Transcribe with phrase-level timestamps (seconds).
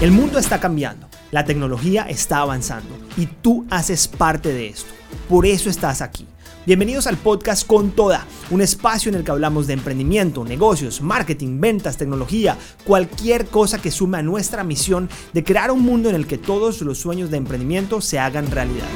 [0.00, 4.92] El mundo está cambiando, la tecnología está avanzando y tú haces parte de esto.
[5.28, 6.24] Por eso estás aquí.
[6.66, 11.58] Bienvenidos al podcast Con Toda, un espacio en el que hablamos de emprendimiento, negocios, marketing,
[11.58, 16.28] ventas, tecnología, cualquier cosa que sume a nuestra misión de crear un mundo en el
[16.28, 18.86] que todos los sueños de emprendimiento se hagan realidad.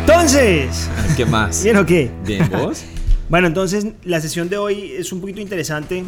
[0.00, 0.88] Entonces,
[1.18, 1.62] ¿qué más?
[1.62, 2.10] ¿Bien o qué?
[2.24, 2.84] Bien, ¿vos?
[3.28, 6.04] bueno, entonces la sesión de hoy es un poquito interesante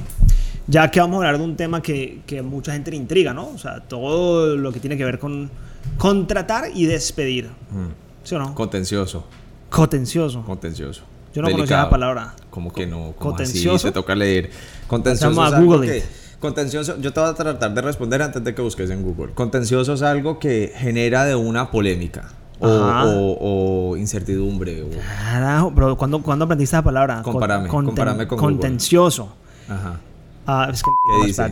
[0.66, 3.48] ya que vamos a hablar de un tema que, que mucha gente le intriga, ¿no?
[3.48, 5.50] O sea, todo lo que tiene que ver con
[5.98, 7.46] contratar y despedir.
[7.70, 7.88] Mm.
[8.24, 8.54] ¿Sí o no?
[8.54, 9.24] Contencioso.
[9.68, 10.42] Contencioso.
[10.42, 11.02] Contencioso.
[11.34, 12.34] Yo no conocía la palabra.
[12.50, 13.12] ¿Cómo que no?
[13.18, 13.77] contencioso.
[13.77, 13.87] Así?
[13.88, 14.50] Te toca leer.
[14.87, 15.42] Contencioso.
[15.42, 16.02] a Google.
[16.38, 19.32] contencioso, yo te voy a tratar de responder antes de que busques en Google.
[19.34, 22.28] Contencioso es algo que genera de una polémica.
[22.60, 24.82] O, incertidumbre.
[24.84, 24.90] O...
[24.90, 27.23] Carajo, pero ¿cuándo, aprendiste la palabra?
[27.23, 29.34] Compárame, con Contencioso.
[29.68, 29.98] Ajá.
[30.46, 30.90] Ah, es que,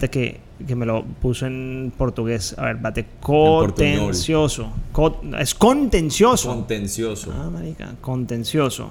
[0.00, 2.54] ¿Qué que, que, me lo puso en portugués.
[2.58, 3.06] A ver, bate.
[3.20, 4.70] Contencioso.
[5.38, 6.48] es contencioso.
[6.50, 7.32] Contencioso.
[7.34, 7.94] Ah, marica.
[8.00, 8.90] Contencioso.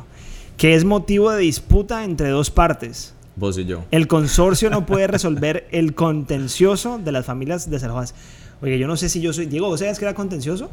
[0.58, 3.14] Que es motivo de disputa entre dos partes.
[3.36, 3.84] Vos y yo.
[3.92, 8.16] El consorcio no puede resolver el contencioso de las familias desalojadas.
[8.62, 9.46] Oye, yo no sé si yo soy.
[9.46, 10.70] Diego, ¿vos sabías que era contencioso?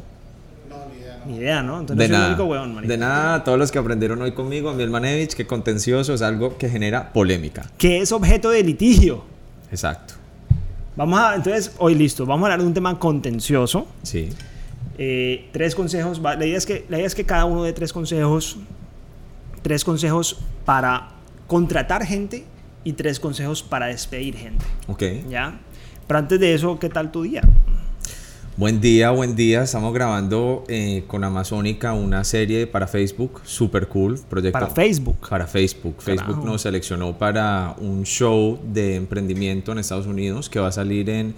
[1.25, 1.79] Ni idea, ¿no?
[1.79, 2.81] Entonces de nada.
[2.81, 6.69] De nada, todos los que aprendieron hoy conmigo, mi Manevich, que contencioso es algo que
[6.69, 7.69] genera polémica.
[7.77, 9.23] Que es objeto de litigio.
[9.71, 10.15] Exacto.
[10.95, 13.87] Vamos a, entonces, hoy listo, vamos a hablar de un tema contencioso.
[14.03, 14.29] Sí.
[14.97, 17.93] Eh, tres consejos, la idea, es que, la idea es que cada uno dé tres
[17.93, 18.57] consejos,
[19.61, 21.09] tres consejos para
[21.47, 22.43] contratar gente
[22.83, 24.65] y tres consejos para despedir gente.
[24.87, 25.03] Ok.
[25.29, 25.59] ¿Ya?
[26.05, 27.43] Pero antes de eso, ¿qué tal tu día?
[28.59, 29.63] Buen día, buen día.
[29.63, 34.19] Estamos grabando eh, con Amazónica una serie para Facebook, super cool.
[34.29, 35.29] Proyecto para Facebook.
[35.29, 35.95] Para Facebook.
[36.01, 41.09] Facebook nos seleccionó para un show de emprendimiento en Estados Unidos que va a salir
[41.09, 41.35] en...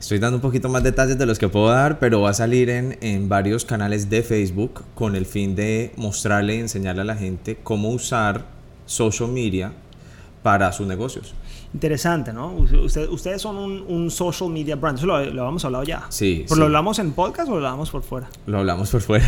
[0.00, 2.70] Estoy dando un poquito más detalles de los que puedo dar, pero va a salir
[2.70, 7.16] en, en varios canales de Facebook con el fin de mostrarle y enseñarle a la
[7.16, 8.46] gente cómo usar
[8.86, 9.74] social media
[10.42, 11.34] para sus negocios.
[11.74, 12.54] Interesante, ¿no?
[12.54, 14.96] ustedes son un, social media brand.
[14.96, 16.06] Eso lo, lo habíamos hablado ya.
[16.08, 16.46] Sí.
[16.48, 18.30] ¿Pero lo hablamos en podcast o lo hablamos por fuera?
[18.46, 19.26] Lo hablamos por fuera.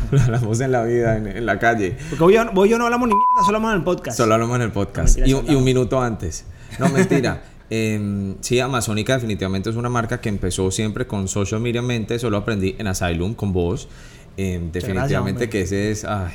[0.10, 1.96] lo hablamos en la vida, en, la calle.
[2.08, 4.16] Porque hoy yo, yo no hablamos ni mierda, solo hablamos en el podcast.
[4.16, 5.18] Solo hablamos en el podcast.
[5.18, 6.46] y, un minuto antes.
[6.78, 7.42] No, mentira.
[7.70, 12.14] eh, sí, Amazónica definitivamente es una marca que empezó siempre con social media mente.
[12.14, 13.88] Eso lo aprendí en Asylum con vos.
[14.38, 16.06] Em, definitivamente que ese es...
[16.06, 16.32] Ay,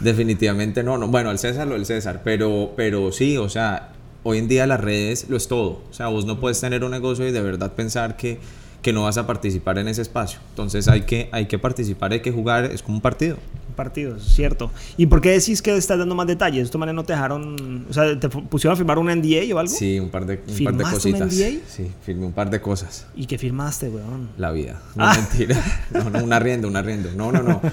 [0.00, 1.08] definitivamente no, no.
[1.08, 2.20] Bueno, el César lo el César.
[2.22, 5.82] Pero, pero sí, o sea hoy en día las redes lo es todo.
[5.90, 8.38] O sea, vos no puedes tener un negocio y de verdad pensar que,
[8.82, 10.40] que no vas a participar en ese espacio.
[10.50, 13.36] Entonces hay que, hay que participar, hay que jugar, es como un partido.
[13.68, 14.70] Un partido, cierto.
[14.96, 16.58] ¿Y por qué decís que estás dando más detalles?
[16.58, 19.58] ¿De esta manera no te dejaron, o sea, te pusieron a firmar un NDA o
[19.58, 19.72] algo?
[19.72, 21.20] Sí, un par de, un par de cositas.
[21.20, 21.60] un NDA?
[21.66, 23.06] Sí, firmé un par de cosas.
[23.14, 24.30] ¿Y qué firmaste, weón?
[24.36, 24.82] La vida.
[24.96, 25.16] No, ah.
[25.16, 25.62] mentira.
[25.92, 27.10] No, no, un arriendo, un arriendo.
[27.16, 27.60] No, no, no.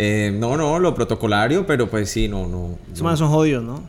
[0.00, 2.78] Eh, no, no, lo protocolario, pero pues sí, no, no.
[2.92, 3.82] Esos son jodidos, ¿no?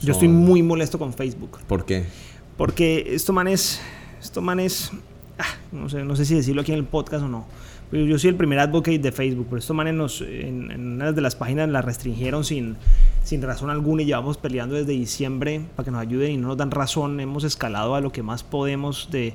[0.00, 1.58] Yo estoy muy molesto con Facebook.
[1.66, 2.04] ¿Por qué?
[2.56, 3.80] Porque esto manes,
[4.22, 4.90] esto manes,
[5.38, 7.46] ah, no sé, no sé si decirlo aquí en el podcast o no.
[7.90, 11.20] Pero yo soy el primer advocate de Facebook, pero esto manes nos, en, una de
[11.20, 12.76] las páginas la restringieron sin,
[13.22, 16.56] sin razón alguna y llevamos peleando desde diciembre para que nos ayuden y no nos
[16.56, 17.20] dan razón.
[17.20, 19.34] Hemos escalado a lo que más podemos de,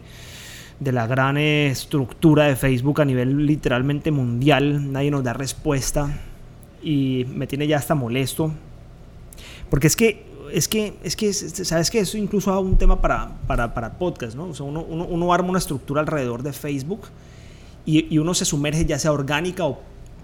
[0.79, 4.91] de la gran estructura de Facebook a nivel literalmente mundial.
[4.91, 6.21] Nadie nos da respuesta
[6.81, 8.51] y me tiene ya hasta molesto.
[9.69, 13.31] Porque es que es que, es que, sabes que eso incluso es un tema para,
[13.47, 14.45] para, para podcast, ¿no?
[14.45, 17.07] O sea, uno, uno, arma una estructura alrededor de Facebook
[17.85, 19.79] y, y uno se sumerge ya sea orgánica o,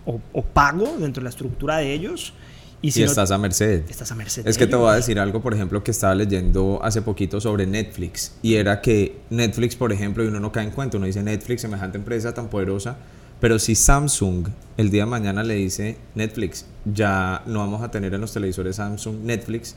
[0.06, 2.34] o, pago dentro de la estructura de ellos.
[2.82, 3.84] Y, si estás a merced.
[3.90, 4.48] Estás a merced.
[4.48, 7.66] Es que te voy a decir algo, por ejemplo, que estaba leyendo hace poquito sobre
[7.66, 8.36] Netflix.
[8.44, 11.62] Y era que Netflix, por ejemplo, y uno no cae en cuenta, uno dice Netflix,
[11.62, 12.98] semejante empresa tan poderosa.
[13.40, 14.48] Pero si Samsung
[14.78, 18.78] el día de mañana le dice Netflix, ya no vamos a tener en los televisores
[18.78, 19.76] Samsung Netflix,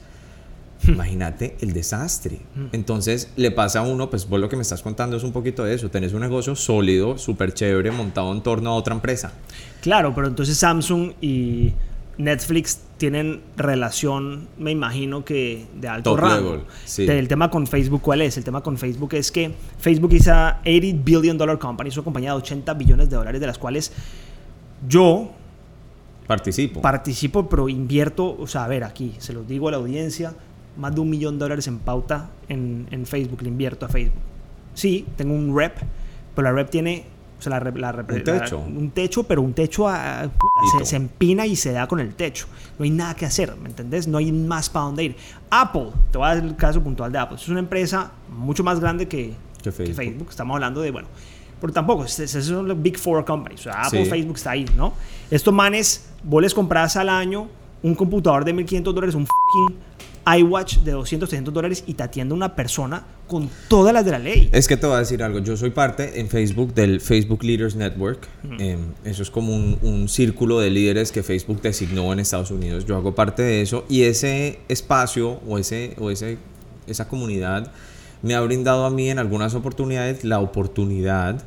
[0.87, 2.41] Imagínate el desastre.
[2.73, 5.65] Entonces le pasa a uno, pues vos lo que me estás contando es un poquito
[5.65, 5.91] de eso.
[5.91, 9.33] Tenés un negocio sólido, súper chévere, montado en torno a otra empresa.
[9.81, 11.73] Claro, pero entonces Samsung y
[12.17, 16.65] Netflix tienen relación, me imagino que de alto rango.
[16.97, 18.37] El tema con Facebook, ¿cuál es?
[18.37, 22.05] El tema con Facebook es que Facebook es a 80 billion dollar company, es una
[22.05, 23.93] compañía de 80 billones de dólares, de las cuales
[24.89, 25.31] yo
[26.27, 26.83] participo.
[26.83, 30.35] Participo, pero invierto, o sea, a ver, aquí se los digo a la audiencia,
[30.79, 34.23] más de un millón de dólares en pauta en, en, Facebook, le invierto a Facebook.
[34.75, 35.77] Sí, tengo un rep,
[36.35, 37.05] pero la rep tiene
[37.39, 38.59] o sea, la, la, un techo.
[38.59, 39.87] un techo, pero un techo
[40.83, 42.47] se, empina y se da con el techo.
[42.79, 44.09] No hay nada que hacer, ¿me entendés?
[44.09, 45.17] No hay más para dónde ir.
[45.51, 47.37] Apple, te voy a dar el caso puntual de Apple.
[47.37, 50.29] Es una empresa mucho más grande que, que Facebook.
[50.31, 51.07] Estamos hablando de, bueno,
[51.61, 53.61] pero tampoco, esos son los Big Four companies.
[53.61, 54.95] O sea, Apple, Facebook está ahí, ¿no?
[55.31, 57.49] Estos manes, vos les compras al año
[57.83, 59.79] un computador de 1500 dólares, un fucking
[60.37, 64.19] iWatch de 200, 300 dólares y te atiende una persona con todas las de la
[64.19, 64.49] ley.
[64.53, 65.39] Es que te voy a decir algo.
[65.39, 68.27] Yo soy parte en Facebook del Facebook Leaders Network.
[68.59, 72.85] Em, eso es como un, un, círculo de líderes que Facebook designó en Estados Unidos.
[72.87, 76.39] Yo hago parte de eso y ese espacio o, ese, o ese,
[76.87, 77.71] esa comunidad
[78.23, 81.43] me ha brindado a mí en algunas oportunidades la oportunidad,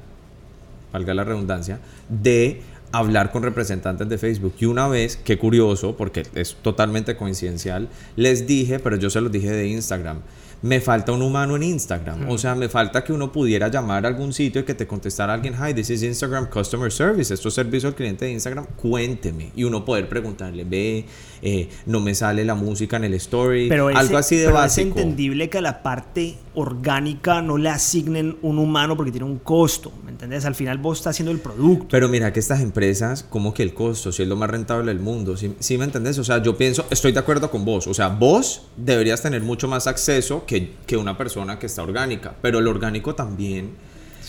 [0.93, 1.79] valga la redundancia,
[2.09, 4.55] de hablar con representantes de Facebook.
[4.59, 9.31] Y una vez, qué curioso, porque es totalmente coincidencial, les dije, pero yo se los
[9.31, 10.21] dije de Instagram,
[10.61, 12.29] me falta un humano en Instagram.
[12.29, 15.33] O sea, me falta que uno pudiera llamar a algún sitio y que te contestara
[15.33, 19.51] alguien, hi, this is Instagram Customer Service, esto es servicio al cliente de Instagram, cuénteme.
[19.55, 21.05] Y uno poder preguntarle, ve,
[21.41, 24.99] eh, no me sale la música en el story, pero algo así de pero básico.
[24.99, 29.91] Es entendible que la parte orgánica no le asignen un humano porque tiene un costo,
[30.03, 30.45] ¿me entiendes?
[30.45, 31.87] Al final vos estás haciendo el producto.
[31.89, 35.01] Pero mira que estas empresas, como que el costo, si es lo más rentable del
[35.01, 36.17] mundo, ¿sí, ¿sí me entendés?
[36.17, 39.67] O sea, yo pienso, estoy de acuerdo con vos, o sea, vos deberías tener mucho
[39.67, 43.71] más acceso que, que una persona que está orgánica, pero el orgánico también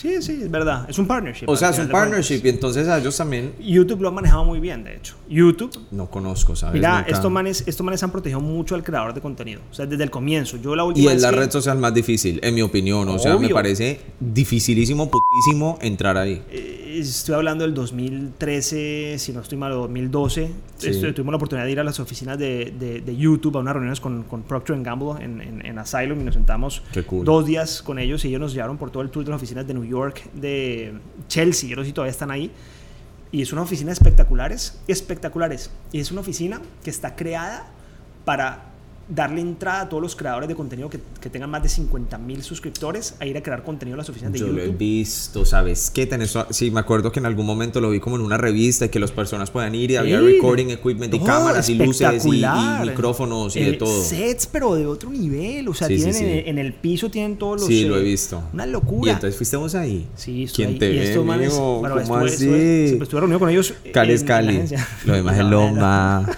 [0.03, 0.85] Sí, sí, es verdad.
[0.89, 1.45] Es un partnership.
[1.47, 3.53] O sea, es un partnership y entonces a ellos también...
[3.57, 5.15] YouTube lo ha manejado muy bien, de hecho.
[5.29, 5.71] YouTube...
[5.91, 6.73] No conozco, ¿sabes?
[6.73, 9.61] Mira, estos manes, estos manes han protegido mucho al creador de contenido.
[9.71, 10.57] O sea, desde el comienzo.
[10.57, 13.07] Yo la última Y es la red social más difícil, en mi opinión.
[13.07, 16.43] O sea, me parece dificilísimo, putísimo entrar ahí.
[16.51, 20.51] Eh, estoy hablando del 2013, si no estoy mal, 2012.
[21.15, 22.73] tuvimos la oportunidad de ir a las oficinas de,
[23.05, 26.33] de, YouTube, a unas reuniones con, con Procter Gamble en, en, en, Asylum y nos
[26.33, 26.81] sentamos
[27.23, 29.65] dos días con ellos y ellos nos llevaron por todo el tour de las oficinas
[29.65, 30.93] de New York York, de
[31.27, 32.51] Chelsea, yo no sé si todavía están ahí.
[33.31, 35.71] Y es una oficina espectaculares, espectaculares.
[35.91, 37.67] Y es una oficina que está creada
[38.25, 38.72] para
[39.07, 42.41] darle entrada a todos los creadores de contenido que, que tengan más de 50 mil
[42.41, 44.59] suscriptores a ir a crear contenido en las oficinas de Yo YouTube.
[44.59, 46.05] Yo lo he visto, ¿sabes qué?
[46.05, 48.89] Tenés, sí, me acuerdo que en algún momento lo vi como en una revista y
[48.89, 52.45] que las personas puedan ir y había recording equipment y cámaras y luces y,
[52.81, 54.03] micrófonos y de todo.
[54.03, 55.67] Sets, pero de otro nivel.
[55.67, 56.15] O sea, tienen
[56.47, 57.67] En, el piso tienen todos los.
[57.67, 58.41] Sí, lo he visto.
[58.53, 59.11] Una locura.
[59.11, 60.07] Y entonces fuiste vos ahí.
[60.15, 62.33] Sí, estoy ¿Quién te y ve, manes, bueno, ¿Cómo así?
[62.45, 63.73] Estuve, estuve, reunido con ellos.
[63.93, 64.63] Cali es Cali.
[65.05, 66.29] Lo demás es Loma.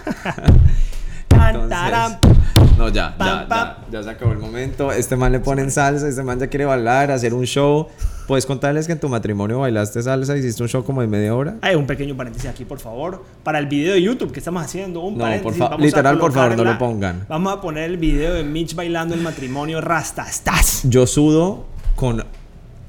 [2.78, 4.92] No, ya, ya, ya, ya se acabó el momento.
[4.92, 7.88] Este man le ponen salsa, este man ya quiere bailar, hacer un show.
[8.28, 11.56] ¿Puedes contarles que en tu matrimonio bailaste salsa, hiciste un show como de media hora?
[11.62, 13.24] Hay un pequeño paréntesis aquí, por favor.
[13.44, 16.64] Para el video de YouTube que estamos haciendo, un no, Por literal, por favor, no
[16.64, 17.26] lo pongan.
[17.30, 20.82] Vamos a poner el video de Mitch bailando el matrimonio Rastastas.
[20.84, 22.26] Yo sudo con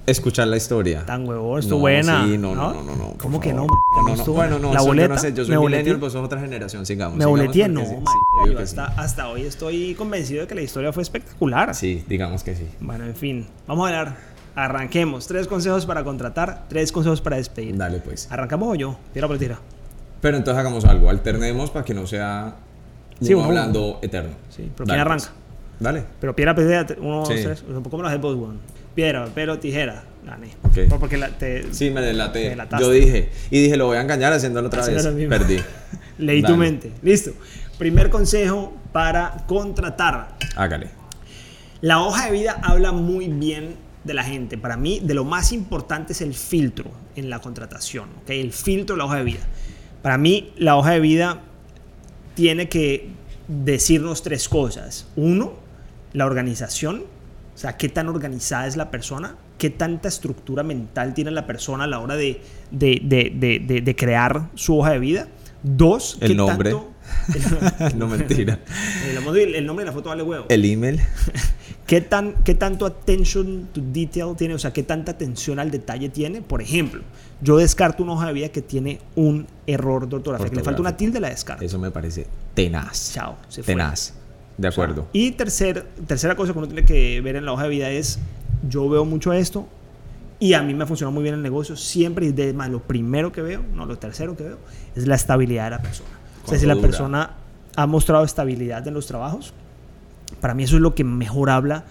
[0.06, 1.04] escuchar la historia.
[1.04, 2.24] Tan huevón, estuvo buena.
[2.24, 3.14] Sí, no, no, no, no.
[3.18, 3.66] ¿Cómo que no?
[4.06, 5.08] no, no, bueno, no, la boleta.
[5.08, 7.18] Yo no sé, yo soy millennial, pues sos otra generación, sigamos.
[7.18, 7.82] Me boleteé, no,
[8.58, 11.74] hasta, hasta hoy estoy convencido de que la historia fue espectacular.
[11.74, 12.66] Sí, digamos que sí.
[12.80, 14.36] Bueno, en fin, vamos a ver.
[14.54, 15.26] Arranquemos.
[15.26, 17.76] Tres consejos para contratar, tres consejos para despedir.
[17.76, 18.26] Dale, pues.
[18.32, 18.96] ¿Arrancamos o yo?
[19.12, 19.58] Tira por tira.
[20.22, 21.10] Pero entonces hagamos algo.
[21.10, 22.56] Alternemos para que no sea
[23.20, 24.30] sí, uno hablando eterno.
[24.48, 25.26] Sí, pero ¿quién arranca?
[25.26, 25.46] Pues.
[25.78, 26.04] Dale.
[26.20, 27.64] Pero piedra, piedra, uno, dos, tres.
[27.68, 28.58] Un poco menos de One.
[28.96, 30.04] Piedra, pero tijera.
[30.25, 30.48] Gané.
[30.64, 30.88] Okay.
[30.88, 32.56] Porque la, te, sí, me delaté.
[32.81, 33.31] Yo dije.
[33.50, 35.06] Y dije, lo voy a engañar haciéndolo otra vez.
[35.28, 35.58] Perdí.
[36.19, 36.90] Leí tu mente.
[37.02, 37.32] Listo.
[37.78, 40.37] Primer consejo para contratar.
[40.56, 40.88] Hágale.
[41.82, 44.56] La hoja de vida habla muy bien de la gente.
[44.56, 48.09] Para mí, de lo más importante es el filtro en la contratación.
[48.23, 48.40] ¿okay?
[48.40, 49.47] El filtro de la hoja de vida.
[50.00, 51.42] Para mí, la hoja de vida
[52.35, 53.11] tiene que
[53.47, 55.06] decirnos tres cosas.
[55.16, 55.52] Uno,
[56.14, 57.04] la organización.
[57.56, 61.84] O sea, qué tan organizada es la persona, qué tanta estructura mental tiene la persona
[61.84, 65.28] a la hora de, de, de, de crear su hoja de vida.
[65.62, 66.75] Dos, el nombre.
[67.96, 68.60] no mentira.
[69.08, 70.44] El, nombre de la foto vale huevo.
[70.50, 71.00] El email.
[71.86, 74.52] ¿Qué, tan, ¿Qué tanto attention to detail tiene?
[74.52, 76.42] O sea, ¿qué tanta atención al detalle tiene?
[76.42, 77.02] Por ejemplo,
[77.40, 80.82] yo descarto una hoja de vida que tiene un error de ortografía, que le falta
[80.82, 81.64] una tilde, la descarto.
[81.64, 83.14] Eso me parece tenaz.
[83.14, 83.75] Chao, se fue.
[84.58, 85.06] De acuerdo.
[85.12, 88.18] y tercer, tercera cosa que uno tiene que ver en la hoja de vida es,
[88.68, 89.68] yo veo mucho esto
[90.38, 92.80] y a mí me ha funcionado muy bien el negocio siempre y de más lo
[92.80, 94.58] primero que veo, no lo tercero que veo,
[94.94, 96.10] es la estabilidad de la persona.
[96.44, 97.34] O sea, si la persona
[97.76, 99.52] ha mostrado estabilidad en los trabajos,
[100.40, 101.84] para mí eso es lo que mejor habla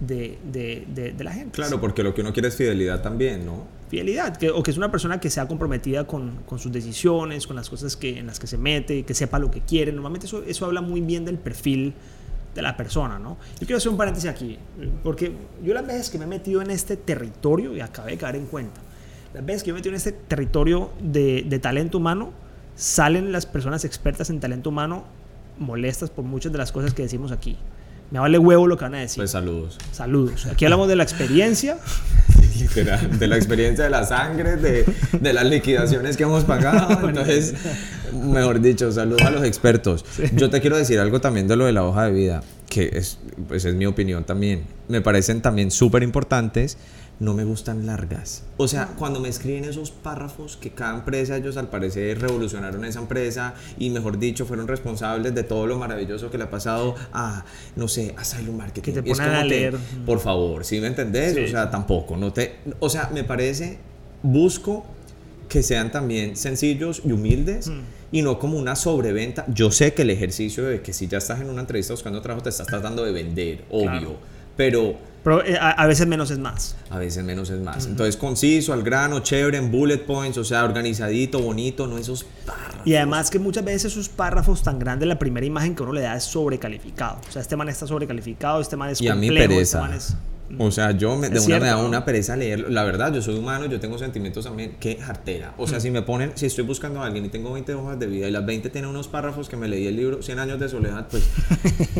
[0.00, 1.52] de, de, de, la gente.
[1.52, 3.64] Claro, porque lo que uno quiere es fidelidad también, ¿no?
[3.90, 7.56] Fidelidad, que, o que es una persona que sea comprometida con, con, sus decisiones, con
[7.56, 9.90] las cosas que, en las que se mete, que sepa lo que quiere.
[9.90, 11.92] Normalmente eso, eso habla muy bien del perfil
[12.54, 13.36] de la persona, ¿no?
[13.54, 14.58] Yo quiero hacer un paréntesis aquí,
[15.02, 15.32] porque
[15.64, 18.46] yo las veces que me he metido en este territorio, y acabé de caer en
[18.46, 18.80] cuenta,
[19.34, 22.32] las veces que me he metido en este territorio de, de talento humano,
[22.76, 25.04] salen las personas expertas en talento humano
[25.58, 27.56] molestas por muchas de las cosas que decimos aquí.
[28.10, 29.18] Me vale huevo lo que van a decir.
[29.18, 29.78] Pues saludos.
[29.92, 30.46] Saludos.
[30.46, 31.78] Aquí hablamos de la experiencia.
[32.60, 34.84] Literal, de la experiencia de la sangre, de,
[35.18, 37.08] de las liquidaciones que hemos pagado.
[37.08, 37.54] Entonces,
[38.12, 40.04] mejor dicho, saludos a los expertos.
[40.34, 43.18] Yo te quiero decir algo también de lo de la hoja de vida, que es,
[43.48, 44.64] pues es mi opinión también.
[44.88, 46.76] Me parecen también súper importantes
[47.20, 48.42] no me gustan largas.
[48.56, 52.98] O sea, cuando me escriben esos párrafos que cada empresa, ellos al parecer revolucionaron esa
[52.98, 57.44] empresa y mejor dicho, fueron responsables de todo lo maravilloso que le ha pasado a,
[57.76, 58.92] no sé, a Asylum Marketing.
[58.94, 59.76] Que te ponen a leer.
[60.06, 61.36] por favor, ¿sí me entendés?
[61.36, 62.56] O sea, tampoco, no te...
[62.80, 63.78] O sea, me parece,
[64.22, 64.86] busco
[65.50, 67.68] que sean también sencillos y humildes.
[67.68, 67.80] Mm.
[68.12, 69.44] y no como una sobreventa.
[69.48, 72.44] Yo sé que el ejercicio de que si ya estás en una entrevista buscando trabajo,
[72.44, 74.16] te estás tratando de vender, obvio.
[74.56, 76.76] Pero pero eh, a, veces menos es más.
[76.88, 77.86] A veces menos es más.
[77.86, 82.86] Entonces, conciso, al grano, chévere, en bullet points, o sea, organizadito, bonito, no esos párrafos.
[82.86, 86.00] Y además que muchas veces esos párrafos tan grandes, la primera imagen que uno le
[86.00, 87.18] da es sobrecalificado.
[87.28, 89.90] O sea, este man está sobrecalificado, este man es y a mí este pereza.
[90.58, 92.70] o sea, yo me, de una me da una pereza leerlo.
[92.70, 94.76] La verdad, yo soy humano, yo tengo sentimientos también.
[94.80, 95.52] Qué jartera.
[95.58, 98.06] O sea, si me ponen, si estoy buscando a alguien y tengo 20 hojas de
[98.06, 100.68] vida y las 20 tienen unos párrafos que me leí el libro 100 años de
[100.70, 101.28] soledad, pues.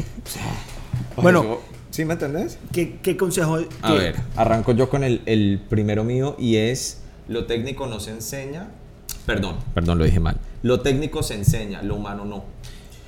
[1.17, 1.80] bueno.
[1.91, 2.59] ¿Sí me entendés?
[2.73, 3.59] ¿Qué, consejo?
[3.83, 8.13] A ver, arranco yo con el, el primero mío y es, lo técnico no se
[8.13, 8.69] enseña,
[9.27, 12.45] perdón, perdón, lo dije mal, lo técnico se enseña, lo humano no.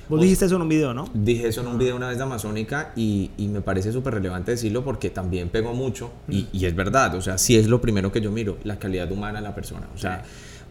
[0.09, 1.07] Vos dijiste eso en un video, ¿no?
[1.13, 4.51] Dije eso en un video una vez de Amazónica y, y me parece súper relevante
[4.51, 6.47] decirlo porque también pegó mucho y, mm.
[6.51, 9.39] y, es verdad, o sea, sí es lo primero que yo miro, la calidad humana
[9.39, 10.23] de la persona, o sea,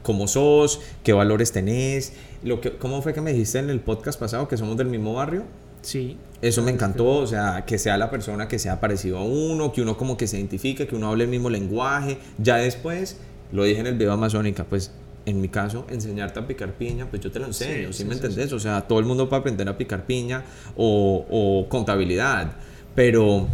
[0.02, 2.12] cómo sos, qué valores tenés,
[2.44, 5.14] lo que, ¿cómo fue que me dijiste en el podcast pasado que somos del mismo
[5.14, 5.44] barrio?
[5.82, 6.16] Sí.
[6.40, 9.82] Eso me encantó, o sea, que sea la persona que sea parecido a uno, que
[9.82, 12.18] uno como que se identifique, que uno hable el mismo lenguaje.
[12.38, 13.18] Ya después,
[13.52, 14.90] lo dije en el video Amazónica, pues
[15.24, 18.52] en mi caso, enseñarte a picar piña, pues yo te lo enseño, ¿sí, me entendés?
[18.52, 20.42] O sea, todo el mundo puede aprender a picar piña
[20.76, 22.52] o, contabilidad,
[22.94, 23.46] pero,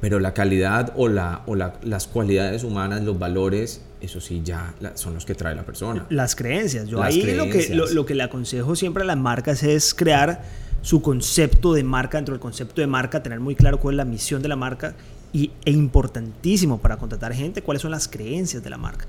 [0.00, 5.12] pero la calidad o, la, o las cualidades humanas, los valores, eso sí ya son
[5.12, 6.06] los que trae la persona.
[6.08, 6.88] Las creencias.
[6.88, 10.42] Yo ahí Lo, que, lo que le aconsejo siempre a las marcas es crear
[10.82, 14.04] su concepto de marca, dentro del concepto de marca, tener muy claro cuál es la
[14.04, 14.94] misión de la marca
[15.32, 19.06] y, e importantísimo para contratar gente, cuáles son las creencias de la marca.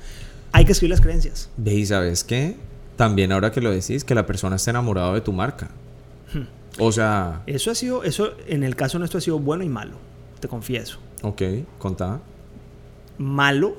[0.52, 1.50] Hay que escribir las creencias.
[1.58, 2.58] Ve y sabes qué?
[2.98, 5.70] También ahora que lo decís, que la persona esté enamorada de tu marca.
[6.34, 6.44] Hmm.
[6.80, 7.42] O sea...
[7.48, 9.94] Eso ha sido, eso en el caso nuestro ha sido bueno y malo,
[10.40, 11.00] te confieso.
[11.24, 11.42] Ok,
[11.80, 12.20] contá.
[13.18, 13.78] Malo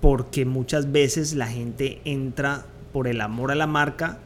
[0.00, 4.18] porque muchas veces la gente entra por el amor a la marca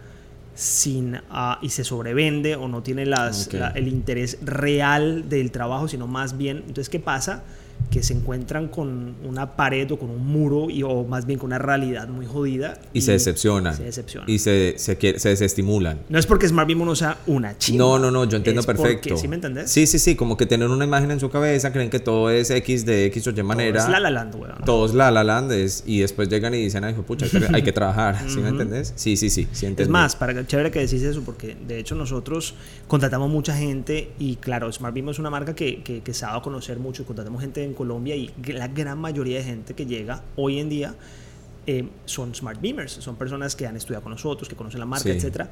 [0.54, 6.06] sin ah, y se sobrevende o no tiene las, el interés real del trabajo, sino
[6.06, 7.42] más bien, entonces, ¿qué pasa?
[7.91, 11.49] Que se encuentran con una pared o con un muro y, o más bien con
[11.49, 12.79] una realidad muy jodida.
[12.93, 13.76] Y, se decepcionan.
[13.76, 14.29] Se decepcionan.
[14.29, 16.00] Y se, se, se, desestimulan.
[16.09, 17.79] No es porque Smart Beam no sea una chica.
[17.79, 19.17] No, no, no, yo entiendo perfecto.
[19.17, 19.71] ¿Sí me entendés?
[19.71, 22.50] Sí, sí, sí, como que tienen una imagen en su cabeza, creen que todo es
[22.50, 23.79] X de X o Y manera.
[23.79, 24.64] Todo es La La Land, weón.
[24.64, 25.53] Todo es La La Land
[25.87, 28.29] y después llegan y dicen, ay, pucha, hay que trabajar.
[28.29, 28.93] ¿Sí me entendés?
[28.97, 32.55] Sí, sí, sí, sí Es más, para chévere que decís eso, porque de hecho nosotros
[32.88, 36.29] contratamos mucha gente y claro, Smart Beam es una marca que, que, que se ha
[36.29, 37.05] dado a conocer mucho.
[37.05, 40.95] Contratamos gente en Colombia y la gran mayoría de gente que llega hoy en día
[41.66, 45.09] eh, son smart beamers, son personas que han estudiado con nosotros, que conocen la marca,
[45.09, 45.50] etcétera.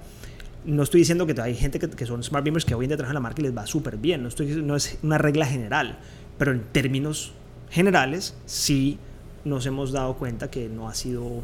[0.64, 3.14] No estoy diciendo que hay gente que, son smart beamers que hoy en día trabajan
[3.14, 5.99] la marca y les va súper bien, no, estoy, no es una regla general,
[6.38, 7.33] pero en términos
[7.71, 8.99] generales sí
[9.45, 11.43] nos hemos dado cuenta que no ha sido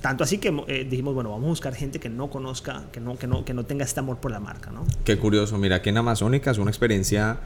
[0.00, 3.16] tanto así que eh, dijimos, bueno, vamos a buscar gente que no conozca, que no,
[3.18, 4.84] que, no, que no tenga este amor por la marca, ¿no?
[5.04, 7.38] Qué curioso, mira, que en Amazónica es una experiencia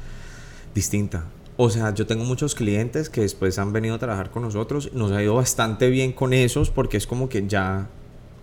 [0.74, 1.24] distinta.
[1.56, 4.92] O sea, yo tengo muchos clientes que después han venido a trabajar con nosotros.
[4.92, 7.88] Nos ha ido bastante bien con esos porque es como que ya,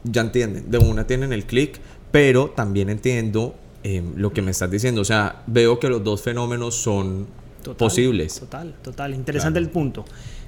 [0.03, 0.71] ya entienden.
[0.71, 1.79] De una tienen el clic,
[2.11, 5.01] pero también entiendo em, lo que me estás diciendo.
[5.01, 7.27] O sea, veo que los dos fenómenos son
[7.77, 8.39] posibles.
[8.39, 9.13] Total, total.
[9.13, 10.05] Interesante el punto.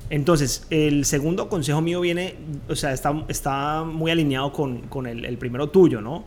[0.10, 2.36] Entonces, el segundo consejo mío viene,
[2.70, 6.26] o sea, está, está muy alineado con, con el, el primero tuyo, ¿no?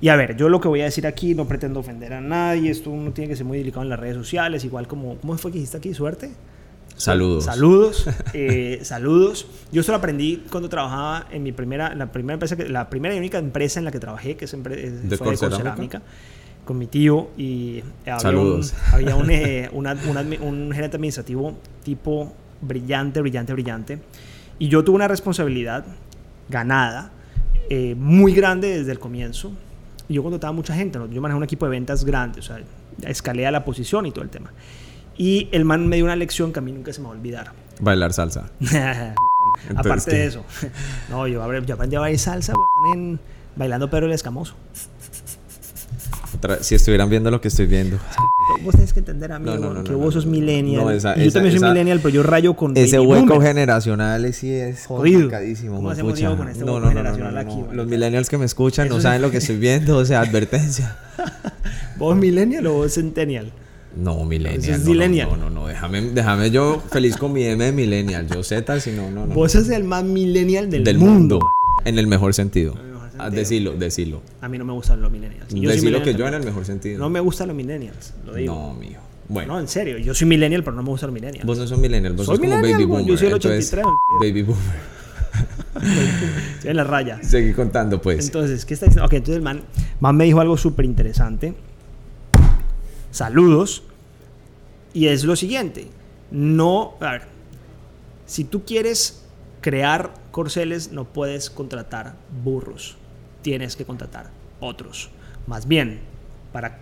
[0.00, 2.70] Y a ver, yo lo que voy a decir aquí no pretendo ofender a nadie,
[2.70, 5.50] esto uno tiene que ser muy delicado en las redes sociales, igual como, ¿cómo fue
[5.50, 5.94] que dijiste aquí?
[5.94, 6.30] Suerte.
[6.96, 7.44] Saludos.
[7.44, 8.08] Saludos.
[8.32, 9.46] Eh, saludos.
[9.70, 13.18] Yo esto lo aprendí cuando trabajaba en mi primera, la primera empresa, la primera y
[13.18, 16.02] única empresa en la que trabajé, que es, ¿De fue de Cerámica,
[16.64, 18.62] con mi tío y había, un,
[18.92, 23.98] había un, eh, un gerente administrativo tipo brillante, brillante, brillante.
[24.58, 25.84] Y yo tuve una responsabilidad
[26.48, 27.10] ganada,
[27.68, 29.52] eh, muy grande desde el comienzo,
[30.08, 32.60] yo contrataba mucha gente, yo manejaba un equipo de ventas grande, o sea,
[33.06, 34.52] escalé a la posición y todo el tema.
[35.18, 37.16] Y el man me dio una lección que a mí nunca se me va a
[37.16, 37.52] olvidar.
[37.80, 38.50] Bailar salsa.
[39.76, 40.44] Aparte de eso.
[41.10, 42.52] No, yo, yo aprendí a bailar salsa,
[42.94, 43.18] en,
[43.54, 44.54] bailando Pedro el Escamoso.
[46.60, 47.98] Si estuvieran viendo lo que estoy viendo.
[48.62, 50.98] Vos tenés que entender, amigo, no, no, que vos sos millennial.
[50.98, 52.76] yo también soy millennial, pero yo rayo con.
[52.76, 55.76] Ese hueco generacional sí es complicadísimo.
[55.76, 57.64] ¿Cómo hacemos con este hueco generacional aquí?
[57.72, 60.96] Los millennials que me escuchan no saben lo que estoy viendo, o sea, advertencia.
[61.98, 63.52] ¿Vos millennial o vos centennial?
[63.96, 65.28] No, millennial.
[65.30, 68.26] No, no, no, déjame, déjame yo feliz con mi M de millennial.
[68.28, 69.34] Yo Z, si no, no, no.
[69.34, 71.40] Vos sos el más millennial del, del mundo.
[71.84, 72.74] En el mejor sentido.
[73.18, 74.22] Ah, decilo, decilo.
[74.40, 75.52] A mí no me gustan los millennials.
[75.52, 76.98] Yo decilo que yo en el mejor sentido.
[76.98, 78.54] No me gustan los millennials, lo digo.
[78.54, 79.00] No, mío.
[79.28, 79.54] Bueno.
[79.54, 79.98] No, en serio.
[79.98, 81.46] Yo soy millennial, pero no me gustan los millennials.
[81.46, 83.06] Vos no sos millennial, vos sos como baby boomer.
[83.06, 83.84] Yo soy el 83.
[84.20, 84.96] baby boomer.
[86.56, 87.20] Estoy en la raya.
[87.22, 88.26] Seguí contando, pues.
[88.26, 89.06] Entonces, ¿qué está diciendo?
[89.06, 89.62] Ok, entonces el man,
[90.00, 91.54] man me dijo algo súper interesante.
[93.10, 93.82] Saludos.
[94.94, 95.88] Y es lo siguiente.
[96.30, 97.22] No, a ver,
[98.26, 99.24] si tú quieres
[99.60, 102.96] crear corceles, no puedes contratar burros
[103.46, 104.26] tienes que contratar
[104.58, 105.08] otros.
[105.46, 106.00] Más bien,
[106.52, 106.80] para...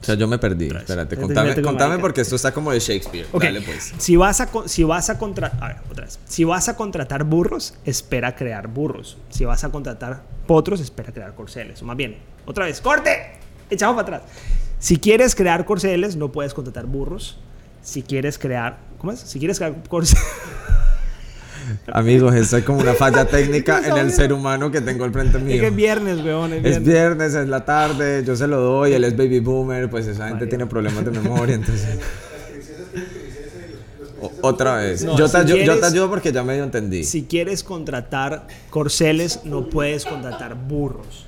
[0.00, 0.68] O sea, yo me perdí.
[0.68, 3.26] Espérate, contame, contame porque esto está como de Shakespeare.
[3.32, 3.92] Dale, pues.
[3.98, 5.58] Si vas a, si vas a contratar...
[5.60, 6.20] A ver, otra vez.
[6.24, 9.18] Si vas a contratar burros, espera crear burros.
[9.30, 11.82] Si vas a contratar potros, espera crear corceles.
[11.82, 13.40] O más bien, otra vez, ¡corte!
[13.68, 14.30] Echamos para atrás.
[14.78, 17.40] Si quieres crear corceles, no puedes contratar burros.
[17.82, 18.78] Si quieres crear...
[18.98, 19.18] ¿Cómo es?
[19.18, 20.24] Si quieres crear corceles...
[21.92, 25.38] Amigos, esto es como una falla técnica en el ser humano que tengo al frente
[25.38, 25.54] mío.
[25.54, 26.52] Es que es viernes, weón.
[26.52, 27.34] Es viernes.
[27.34, 30.66] es la tarde, yo se lo doy, él es baby boomer, pues esa gente tiene
[30.66, 31.98] problemas de memoria, entonces...
[34.40, 35.04] Otra vez.
[35.04, 37.04] yo, te, yo, te, ayudo porque ya medio entendí.
[37.04, 41.26] Si quieres contratar corceles, no puedes contratar burros.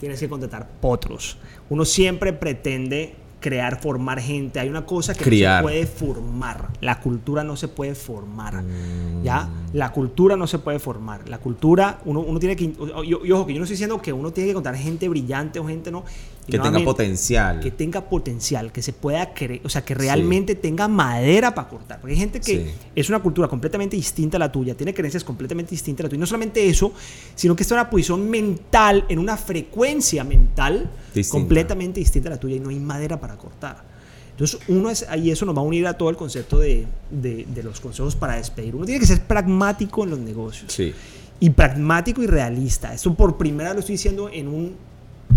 [0.00, 1.36] Tienes que contratar potros.
[1.68, 4.60] Uno siempre pretende crear, formar gente.
[4.60, 6.68] Hay una cosa que no se puede formar.
[6.80, 8.62] La cultura no se puede formar.
[8.62, 9.22] Mm.
[9.22, 9.48] ¿Ya?
[9.72, 11.28] La cultura no se puede formar.
[11.28, 12.64] La cultura, uno, uno tiene que.
[12.64, 15.66] Y, ojo, que yo no estoy diciendo que uno tiene que contar gente brillante o
[15.66, 16.04] gente no.
[16.50, 17.60] Que tenga potencial.
[17.60, 22.00] Que tenga potencial, que se pueda creer, o sea, que realmente tenga madera para cortar.
[22.00, 25.70] Porque hay gente que es una cultura completamente distinta a la tuya, tiene creencias completamente
[25.72, 26.18] distintas a la tuya.
[26.18, 26.92] Y no solamente eso,
[27.34, 30.90] sino que está en una posición mental, en una frecuencia mental
[31.30, 33.98] completamente distinta a la tuya y no hay madera para cortar.
[34.30, 37.62] Entonces, uno es, ahí eso nos va a unir a todo el concepto de, de,
[37.64, 38.76] los consejos para despedir.
[38.76, 40.72] Uno tiene que ser pragmático en los negocios.
[40.72, 40.94] Sí.
[41.40, 42.94] Y pragmático y realista.
[42.94, 44.76] Esto por primera vez lo estoy diciendo en un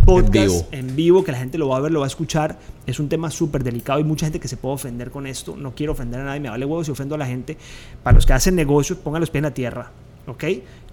[0.06, 1.24] podcast en vivo.
[1.24, 2.58] que la gente lo va a ver, lo va a escuchar.
[2.86, 5.56] Es un tema súper delicado y mucha gente que se puede ofender con esto.
[5.56, 7.58] No quiero ofender a nadie, me vale huevo si ofendo a la gente.
[8.04, 9.92] Para los que hacen negocios, pongan los pies en la tierra.
[10.28, 10.44] ¿Ok?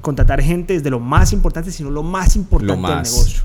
[0.00, 3.42] Contratar gente es de lo más importante, sino lo más importante del negocio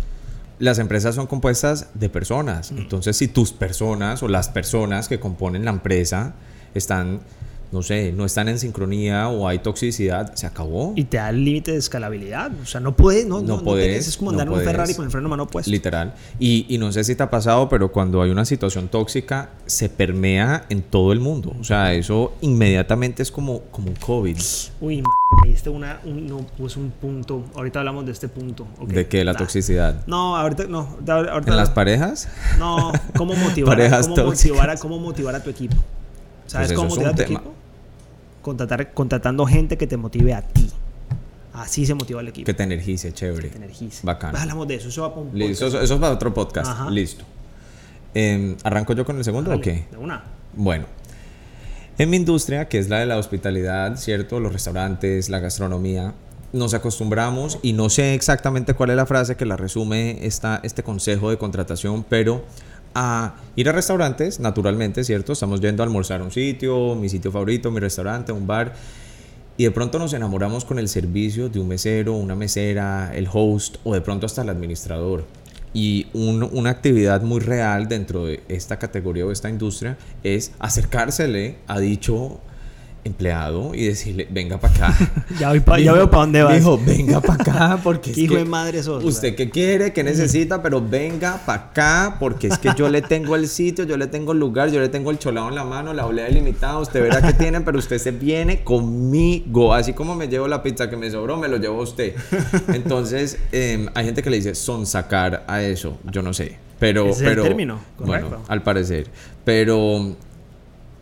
[0.60, 2.72] las empresas son compuestas de personas.
[2.72, 2.78] Mm.
[2.78, 6.36] Entonces, si tus personas o las personas que componen la empresa
[6.74, 7.20] están
[7.74, 10.94] no sé, no están en sincronía o hay toxicidad, se acabó.
[10.96, 12.52] Y te da el límite de escalabilidad.
[12.62, 14.08] O sea, no puedes, no, no, puedes.
[14.08, 15.72] es como andar en un Ferrari con el freno mano puesto.
[15.72, 16.14] Literal.
[16.38, 19.90] Y, y, no sé si te ha pasado, pero cuando hay una situación tóxica, se
[19.90, 21.56] permea en todo el mundo.
[21.60, 24.38] O sea, eso inmediatamente es como, como un COVID.
[24.80, 25.02] Uy,
[25.42, 27.44] me diste una, un, no, pues un punto.
[27.56, 28.68] Ahorita hablamos de este punto.
[28.86, 29.26] ¿De qué?
[29.26, 30.06] ¿La toxicidad?
[30.06, 31.00] No, ahorita no.
[31.08, 32.30] ¿En las parejas?
[32.60, 35.76] No, ¿cómo motivar, cómo motivar, a, cómo motivar a tu equipo?
[36.46, 37.63] ¿Sabes pues cómo motivar a tu equipo?
[38.44, 40.70] Contratar, contratando gente que te motive a ti.
[41.54, 42.46] Así se motiva el equipo.
[42.46, 43.48] Que te energice, chévere.
[43.48, 44.06] Que te energice.
[44.06, 44.36] Bacán.
[44.36, 44.90] Hablamos de eso.
[44.90, 46.90] Eso, va para eso, eso, es para otro podcast.
[46.90, 47.24] Listo.
[48.14, 49.86] Em, ¿Arranco yo con el segundo o qué?
[49.90, 50.24] De una.
[50.54, 50.86] Bueno.
[51.98, 54.40] En mi industria, que es la de la hospitalidad, ¿cierto?
[54.40, 56.14] Los restaurantes, la gastronomía,
[56.54, 60.84] nos acostumbramos y no sé exactamente cuál es la frase que la resume esta, este
[60.84, 62.44] consejo de contratación, pero
[62.96, 65.34] a ir a restaurantes, naturalmente, ¿cierto?
[65.34, 68.74] Estamos yendo a almorzar a un sitio, mi sitio favorito, mi restaurante, un bar,
[69.58, 73.78] y de pronto nos enamoramos con el servicio de un mesero, una mesera, el host
[73.84, 75.26] o de pronto hasta el administrador.
[75.76, 81.80] Y una actividad muy real dentro de esta categoría o esta industria es acercársele a
[81.80, 82.40] dicho
[83.06, 85.12] empleado y decirle, venga para acá.
[85.40, 86.56] ya, veo para dónde vas.
[86.56, 89.04] Dijo, venga para acá porque es Hijo de madre sos.
[89.04, 93.36] Usted qué quiere, qué necesita, pero venga para acá porque es que yo le tengo
[93.36, 95.94] el sitio, yo le tengo el lugar, yo le tengo el cholado en la mano,
[95.94, 99.74] la olea limitada, usted verá que tiene, pero usted se viene conmigo.
[99.74, 102.16] Así como me llevo la pizza que me sobró, me lo llevo usted.
[102.74, 106.58] Entonces, em, hay gente que le dice son sacar a eso, yo no sé.
[106.80, 109.08] Pero, ¿Ese pero es el término, bueno, al parecer.
[109.46, 110.16] Pero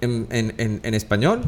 [0.02, 1.42] en, en, en español,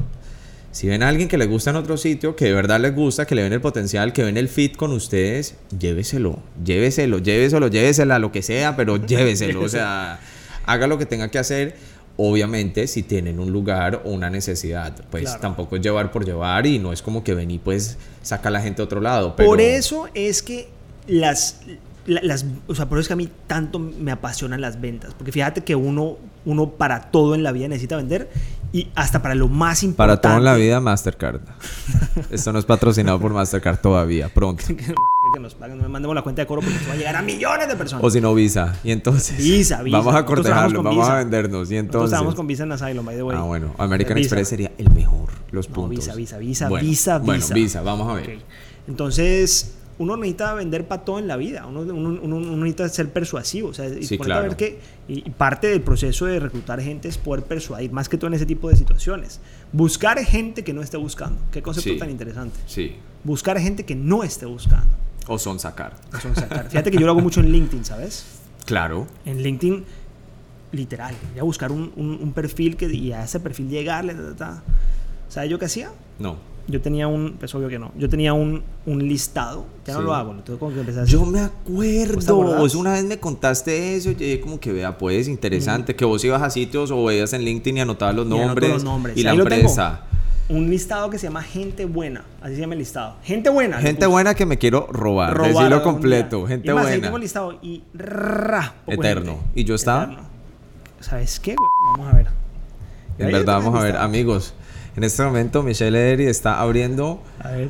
[0.74, 3.28] si ven a alguien que le gusta en otro sitio, que de verdad les gusta,
[3.28, 8.18] que le ven el potencial, que ven el fit con ustedes, lléveselo, lléveselo, lléveselo, llévesela,
[8.18, 9.62] lo que sea, pero lléveselo.
[9.62, 10.20] o sea,
[10.66, 11.76] haga lo que tenga que hacer.
[12.18, 16.80] Obviamente, si tienen un lugar o una necesidad, pues tampoco es llevar por llevar y
[16.80, 19.36] no es como que ven y pues saca a la gente a otro lado.
[19.36, 20.70] Por eso es que
[21.08, 21.62] las
[22.06, 25.14] las, o sea, por eso es que a mí tanto me apasionan las ventas.
[25.14, 28.30] Porque fíjate que uno, uno para todo en la vida necesita vender
[28.74, 29.98] y hasta para lo más importante.
[29.98, 31.42] Para todo en la vida, Mastercard.
[32.32, 34.66] Esto no es patrocinado por Mastercard todavía, pronto.
[35.34, 37.68] que nos paguen, mandemos la cuenta de coro porque esto va a llegar a millones
[37.68, 38.04] de personas.
[38.04, 38.76] O si no, Visa.
[38.84, 39.38] Y entonces.
[39.38, 39.98] Visa, Visa.
[39.98, 41.72] Vamos a cortejarlo, vamos a vendernos.
[41.72, 42.12] Y entonces.
[42.12, 43.38] Nosotros con Visa en Asylum, by the way.
[43.38, 43.76] Ah, bueno.
[43.78, 45.30] American Express sería el mejor.
[45.52, 45.90] Los puntos.
[45.92, 47.20] Visa, Visa, Visa, Visa, Visa.
[47.20, 48.40] Bueno, Visa, vamos a ver.
[48.88, 53.74] Entonces uno necesita vender para todo en la vida, uno, uno, necesita ser persuasivo, o
[53.74, 54.44] sea, y sí, claro.
[54.44, 58.28] ver que y parte del proceso de reclutar gente es poder persuadir, más que todo
[58.28, 59.40] en ese tipo de situaciones.
[59.72, 62.60] Buscar gente que no esté buscando, qué concepto tan interesante.
[62.66, 62.96] Sí.
[63.24, 64.92] Buscar gente que no esté buscando.
[65.28, 65.96] O son sacar.
[66.14, 66.70] O son sacar.
[66.70, 68.26] Fíjate que yo lo hago mucho en LinkedIn, ¿sabes?
[68.66, 69.08] Claro.
[69.26, 69.84] En LinkedIn,
[70.72, 74.16] literal, ya buscar un, un, perfil que, y a ese perfil llegarle,
[75.30, 75.92] ¿sabes yo qué hacía?
[76.18, 80.02] No yo tenía un, es obvio que no, yo tenía un, un listado, ya no
[80.02, 83.20] lo hago, lo tengo como que empezar a Yo me acuerdo, vos una vez me
[83.20, 87.34] contaste eso, y como que vea, pues, interesante, que vos ibas a sitios o veías
[87.34, 89.18] en LinkedIn y anotabas los nombres, los nombres.
[89.18, 90.02] y la empresa.
[90.50, 93.16] Un listado que se llama Gente Buena, así se llama el listado.
[93.24, 93.80] Gente Buena.
[93.80, 97.24] Gente buena que me quiero robar, robar decirlo completo, gente y más, Ahí tengo el
[97.24, 99.40] listado y ra, Eterno.
[99.56, 100.30] ¿Y yo estaba?
[101.00, 101.56] ¿Sabes qué?
[101.98, 102.28] Vamos a ver.
[103.18, 104.54] En verdad, vamos a ver, amigos.
[104.96, 107.20] En este momento Michelle Edery está abriendo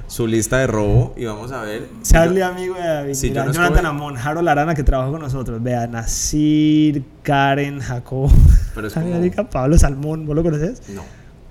[0.07, 1.87] su lista de robo y vamos a ver.
[2.01, 3.13] Charlie, amigo de David.
[3.13, 5.63] Si Mira, Jonathan Amon, Harold Arana que trabaja con nosotros.
[5.63, 8.29] Vea, Nasir, Karen, Jacob.
[8.75, 8.93] Pero es
[9.35, 9.49] como...
[9.49, 10.81] Pablo Salmón, ¿vos lo conoces?
[10.89, 11.01] No.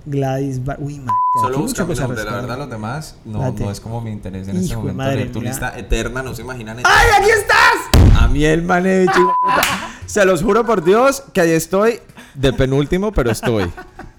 [0.05, 1.15] Gladys Bar Uy, madre.
[1.41, 4.57] Solo busca mi nombre, la verdad los demás no, no es como mi interés en
[4.57, 4.99] este momento.
[4.99, 6.79] Madre, tu lista eterna, no se imaginan.
[6.79, 8.21] ¡Ay, aquí estás!
[8.21, 9.13] A mí el manevich.
[10.07, 12.01] se los juro por Dios que ahí estoy
[12.35, 13.71] de penúltimo, pero estoy.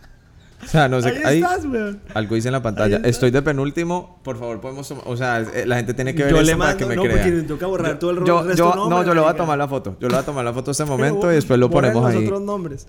[0.73, 1.21] Sea, no sé.
[1.23, 2.01] Ahí, estás, weón.
[2.15, 2.99] Algo hice en la pantalla.
[3.03, 4.19] Estoy de penúltimo.
[4.23, 5.03] Por favor, podemos tomar.
[5.05, 7.03] O sea, eh, la gente tiene que ver yo le mando, para que me no,
[7.03, 7.23] crea.
[7.23, 9.67] Porque toca borrar todo el yo, resto yo, No, yo le voy a tomar la
[9.67, 9.95] foto.
[9.99, 12.15] Yo le voy a tomar la foto en este momento y después lo ponemos ahí.
[12.15, 12.87] los otros nombres.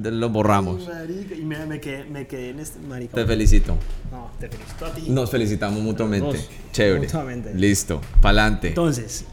[0.00, 0.86] Lo borramos.
[0.86, 2.78] Marica, y me, me, quedé, me quedé en este.
[2.78, 3.16] Marica.
[3.16, 3.76] Te felicito.
[4.12, 5.10] No, te felicito a ti.
[5.10, 6.36] Nos felicitamos mutuamente.
[6.36, 6.50] Dos.
[6.70, 7.00] Chévere.
[7.00, 7.52] Mutuamente.
[7.52, 8.00] Listo.
[8.20, 8.68] Pa'lante.
[8.68, 9.24] Entonces,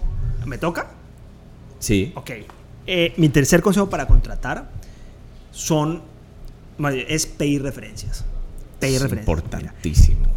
[0.43, 0.87] ¿me toca?
[1.77, 2.13] Sí.
[2.15, 2.31] Ok.
[2.87, 4.71] Eh, mi tercer consejo para contratar
[5.51, 6.01] son
[6.87, 8.23] es pedir referencias.
[8.79, 9.37] Pedir es referencias.
[9.37, 10.27] Importantísimo.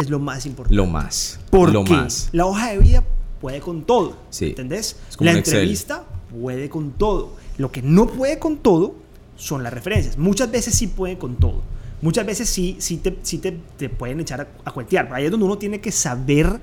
[0.00, 0.74] es lo más importante.
[0.74, 1.40] Lo más.
[1.50, 2.30] Porque lo más.
[2.32, 3.04] la hoja de vida
[3.40, 4.16] puede con todo.
[4.30, 4.46] Sí.
[4.46, 4.96] ¿Entendés?
[5.20, 7.36] La entrevista puede con todo.
[7.58, 8.94] Lo que no puede con todo
[9.36, 10.16] son las referencias.
[10.16, 11.62] Muchas veces sí puede con todo.
[12.02, 15.12] Muchas veces sí, sí, te, sí te, te pueden echar a, a cuentear.
[15.12, 16.60] Ahí es donde uno tiene que saber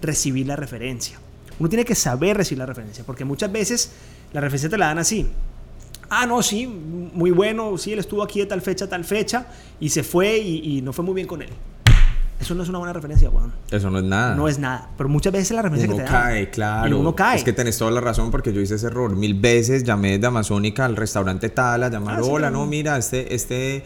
[0.00, 1.18] recibir la referencia.
[1.58, 3.04] Uno tiene que saber recibir la referencia.
[3.04, 3.92] Porque muchas veces
[4.32, 5.28] la referencia te la dan así
[6.10, 9.46] ah, no, sí, muy bueno, sí, él estuvo aquí de tal fecha, tal fecha,
[9.80, 11.50] y se fue y, no fue muy bien con él.
[12.40, 13.52] Eso no es una buena referencia, weón.
[13.70, 14.34] Eso no es nada.
[14.34, 14.90] No es nada.
[14.96, 16.98] Pero muchas veces la referencia uno que te cae, claro.
[16.98, 17.36] uno cae.
[17.36, 19.14] Es que tenés toda la razón porque yo hice ese error.
[19.14, 23.32] Mil veces llamé de Amazónica al restaurante tal a llamar, ah, hola, no, mira, este,
[23.32, 23.84] este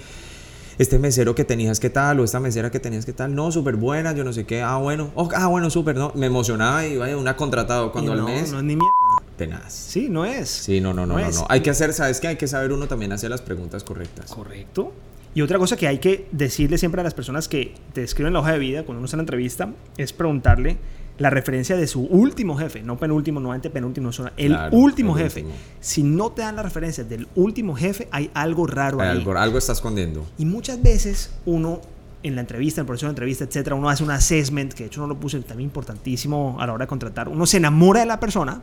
[0.79, 3.77] este mesero que tenías que tal o esta mesera que tenías que tal, no, súper
[3.77, 7.17] buena, yo no sé qué, ah, bueno, ah, bueno, súper, no, me emocionaba y vaya,
[7.17, 8.53] una contratado cuando al mes.
[8.53, 8.93] No es ni mierda.
[9.37, 9.73] Tenaz.
[9.73, 10.49] Sí, no es.
[10.49, 12.29] Sí, no, no, no, no, no, Hay que hacer, ¿sabes qué?
[12.29, 14.31] Hay que saber uno también hacer las preguntas correctas.
[14.31, 14.93] Correcto.
[15.35, 18.41] Y otra cosa que hay que decirle siempre a las personas que te escriben la
[18.41, 20.79] hoja de vida cuando uno está en la entrevista es preguntarle
[21.18, 25.44] la referencia de su último jefe, no penúltimo, no antepenúltimo, el último jefe.
[25.81, 29.09] Si no te dan la referencia del último jefe, hay algo raro ahí.
[29.09, 30.26] Algo, algo está escondiendo.
[30.38, 31.81] Y muchas veces uno
[32.22, 34.87] en la entrevista, en el proceso de entrevista, etcétera, uno hace un assessment, que de
[34.88, 37.29] hecho no lo puse también importantísimo a la hora de contratar.
[37.29, 38.62] Uno se enamora de la persona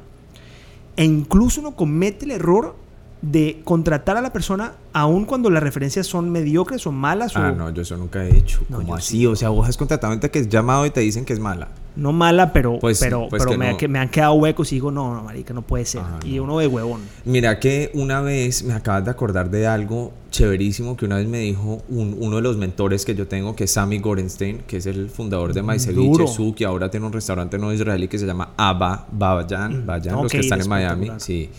[0.95, 2.75] e incluso uno comete el error
[3.23, 7.36] de contratar a la persona aun cuando las referencias son mediocres o malas.
[7.36, 8.59] Ah, no, yo eso nunca he hecho.
[8.71, 9.25] ¿Cómo así?
[9.25, 11.69] O sea, vos has contratado gente que es llamado y te dicen que es mala
[11.95, 15.13] no mala, pero, pues, pero, pues pero me, me, han quedado huecos y digo, no,
[15.13, 16.01] no, marica, no puede ser.
[16.25, 17.01] y uno de huevón.
[17.25, 21.39] Mira que una vez me acabas de acordar de algo chéverísimo que una vez me
[21.39, 25.09] dijo uno de los mentores que yo tengo, que es Sammy Gorenstein, que es el
[25.09, 29.07] fundador de Maiceviche Su, que ahora tiene un restaurante no israelí que se llama Abba
[29.12, 31.12] Bayan, Bayan los que están en Miami.
[31.17, 31.49] Sí.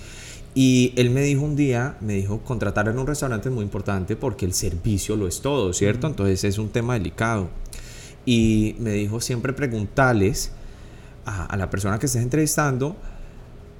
[0.54, 4.14] Y él me dijo un día, me dijo, contratar en un restaurante es muy importante
[4.14, 6.06] porque el servicio lo es todo, ¿cierto?
[6.06, 7.48] Entonces es un tema delicado
[8.24, 10.52] y me dijo siempre preguntarles
[11.26, 12.96] a, la persona que estés entrevistando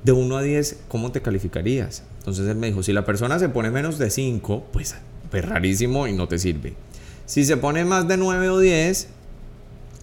[0.02, 2.02] de 1 a 10 cómo te calificarías.
[2.18, 4.96] Entonces él me dijo, si la persona se pone menos de 5, pues
[5.32, 6.74] es rarísimo y no te sirve.
[7.26, 9.08] Si se pone más de 9 o 10,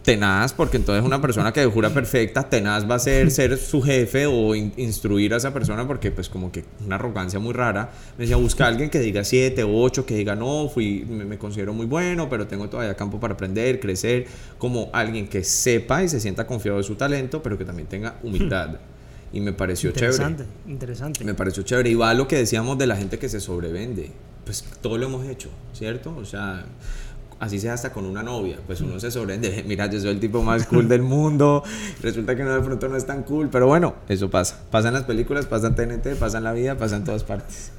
[0.04, 4.26] tenaz, porque entonces una persona que jura perfecta, tenaz va a ser ser su jefe
[4.26, 7.92] o instruir a esa persona, porque pues como que una arrogancia muy rara.
[8.18, 11.38] Me decía, busca a alguien que diga 7 o 8, que diga, no, fui, me,
[11.38, 14.26] considero muy bueno, pero tengo todavía campo para aprender, crecer,
[14.58, 18.16] como alguien que sepa y se sienta confiado de su talento, pero que también tenga
[18.24, 18.80] humildad.
[19.34, 20.72] Y me pareció interesante, chévere.
[20.72, 21.24] Interesante.
[21.24, 21.90] Me pareció chévere.
[21.90, 24.12] Y va a lo que decíamos de la gente que se sobrevende.
[24.44, 26.14] Pues todo lo hemos hecho, ¿cierto?
[26.18, 26.66] O sea,
[27.42, 29.66] así sea hasta con una novia, pues uno se sobrevende.
[29.68, 31.64] Mira, yo soy el tipo más cool del mundo.
[32.02, 33.50] Resulta que uno de pronto no es tan cool.
[33.52, 34.60] Pero bueno, eso pasa.
[34.70, 37.72] Pasa en las películas, pasa en TNT, pasa en la vida, pasa en todas partes.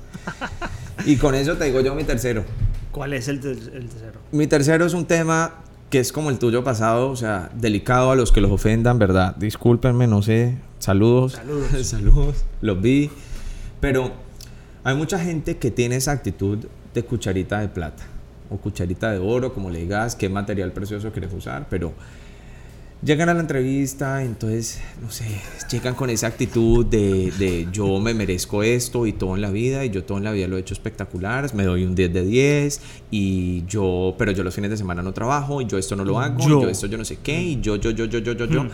[1.07, 2.45] Y con eso te digo yo mi tercero.
[2.91, 4.21] ¿Cuál es el, el tercero?
[4.33, 5.55] Mi tercero es un tema
[5.91, 9.37] que es como el tuyo pasado, o sea, delicado a los que los ofendan, ¿verdad?
[9.37, 10.57] Discúlpenme, no sé.
[10.81, 11.35] Saludos.
[11.35, 11.69] Saludos.
[11.87, 12.45] Saludos.
[12.61, 13.11] Los vi.
[13.81, 14.11] Pero
[14.83, 16.59] hay mucha gente que tiene esa actitud
[16.95, 18.05] de cucharita de plata
[18.53, 21.93] o cucharita de oro, como le digas, qué material precioso quieres usar, pero
[23.03, 25.27] llegan a la entrevista, entonces, no sé,
[25.71, 29.85] llegan con esa actitud de, de, yo me merezco esto y todo en la vida,
[29.85, 32.25] y yo todo en la vida lo he hecho espectacular, me doy un 10 de
[32.25, 36.05] 10, y yo, pero yo los fines de semana no trabajo, y yo esto no
[36.05, 38.19] lo hago, yo, y yo esto yo no sé qué, y yo, yo, yo, yo,
[38.19, 38.67] yo, yo, yo.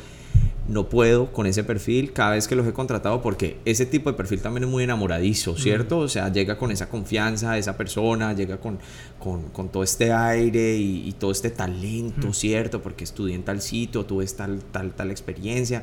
[0.68, 4.16] No puedo con ese perfil cada vez que los he contratado porque ese tipo de
[4.16, 5.98] perfil también es muy enamoradizo, ¿cierto?
[5.98, 8.78] O sea, llega con esa confianza de esa persona, llega con,
[9.18, 12.82] con, con todo este aire y, y todo este talento, ¿cierto?
[12.82, 15.82] Porque estudié en tal sitio, tuve tal, tal, tal experiencia.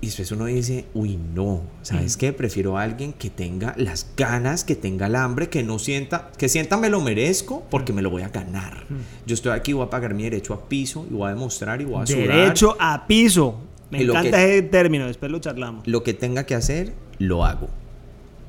[0.00, 2.34] Y después uno dice, uy, no, ¿sabes qué?
[2.34, 6.50] Prefiero a alguien que tenga las ganas, que tenga el hambre, que no sienta, que
[6.50, 8.84] sienta me lo merezco porque me lo voy a ganar.
[9.24, 11.86] Yo estoy aquí, voy a pagar mi derecho a piso y voy a demostrar y
[11.86, 12.26] voy a sudar.
[12.26, 13.60] Derecho a piso.
[13.98, 15.86] Me y encanta que, ese término, después lo charlamos.
[15.86, 17.68] Lo que tenga que hacer, lo hago.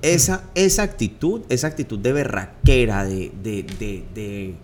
[0.02, 4.56] Esa, esa actitud, esa actitud de berraquera, de, de, de, de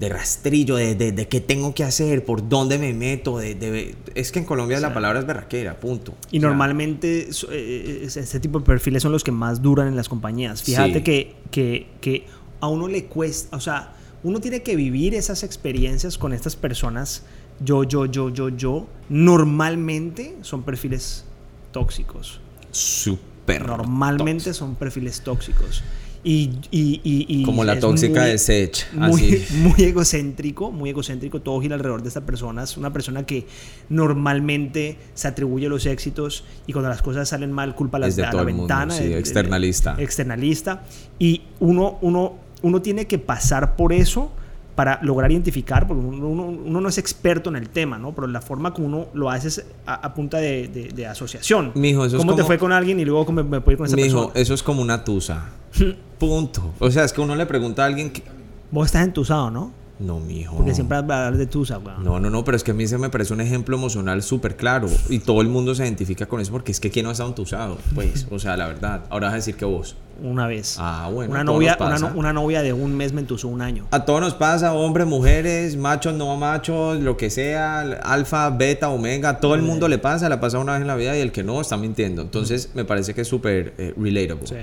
[0.00, 3.40] de rastrillo, de, de, de, qué tengo que hacer, por dónde me meto.
[3.40, 6.14] Es que en Colombia o sea, la palabra es berraquera, punto.
[6.30, 9.96] Y o sea, normalmente eh, este tipo de perfiles son los que más duran en
[9.96, 10.62] las compañías.
[10.62, 11.02] Fíjate sí.
[11.02, 12.26] que, que, que
[12.60, 17.22] a uno le cuesta, o sea, uno tiene que vivir esas experiencias con estas personas.
[17.60, 18.86] Yo, yo, yo, yo, yo.
[19.08, 21.24] Normalmente son perfiles
[21.72, 22.40] tóxicos.
[22.70, 23.66] Súper.
[23.66, 24.54] Normalmente tóxico.
[24.66, 25.82] son perfiles tóxicos.
[26.26, 31.42] Y, y, y, y, como la tóxica muy, de Sech muy, muy, egocéntrico muy egocéntrico
[31.42, 33.46] todo gira alrededor de esta persona es una persona que
[33.90, 38.42] normalmente se atribuye los éxitos y cuando las cosas salen mal culpa las, a la
[38.42, 40.84] ventana sí, externalista externalista
[41.18, 44.32] y uno uno uno tiene que pasar por eso
[44.74, 48.12] para lograr identificar, porque uno, uno, uno, no es experto en el tema, ¿no?
[48.12, 51.72] Pero la forma como uno lo hace es a, a punta de, de, de, asociación.
[51.74, 53.86] Mijo, eso ¿Cómo es te fue con alguien y luego me, me puedo ir con
[53.86, 54.40] esa mijo, persona?
[54.40, 55.44] eso es como una tusa.
[56.18, 56.72] Punto.
[56.78, 58.22] O sea, es que uno le pregunta a alguien que...
[58.70, 59.83] Vos estás entusado, ¿no?
[59.98, 60.56] No, mijo.
[60.56, 62.02] Porque siempre vas a hablar de tusa, weón.
[62.02, 64.56] No, no, no, pero es que a mí se me parece un ejemplo emocional súper
[64.56, 64.88] claro.
[65.08, 67.28] Y todo el mundo se identifica con eso porque es que ¿quién no ha estado
[67.28, 67.78] entusado?
[67.94, 69.02] Pues, o sea, la verdad.
[69.08, 69.96] Ahora vas a decir que vos.
[70.22, 70.76] Una vez.
[70.78, 71.32] Ah, bueno.
[71.32, 73.86] Una novia, una, no, una, novia de un mes me entusó un año.
[73.90, 79.40] A todos nos pasa, hombres, mujeres, machos, no machos, lo que sea, alfa, beta, omega,
[79.40, 81.42] todo el mundo le pasa, la pasa una vez en la vida y el que
[81.42, 82.22] no está mintiendo.
[82.22, 84.46] Entonces, me parece que es súper eh, relatable.
[84.46, 84.54] Sí.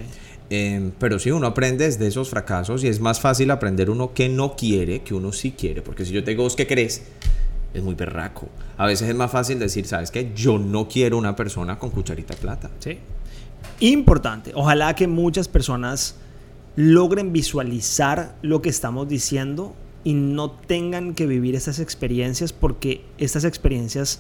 [0.54, 4.28] Eh, pero sí, uno aprende de esos fracasos y es más fácil aprender uno que
[4.28, 5.82] no quiere que uno sí quiere.
[5.82, 7.04] Porque si yo te digo, ¿vos qué crees?
[7.74, 8.50] Es muy berraco.
[8.76, 10.34] A veces es más fácil decir, ¿sabes qué?
[10.36, 12.70] Yo no quiero una persona con cucharita de plata.
[12.80, 13.00] Sí.
[13.80, 14.52] Importante.
[14.54, 16.16] Ojalá que muchas personas
[16.76, 23.46] logren visualizar lo que estamos diciendo y no tengan que vivir estas experiencias porque estas
[23.46, 24.20] experiencias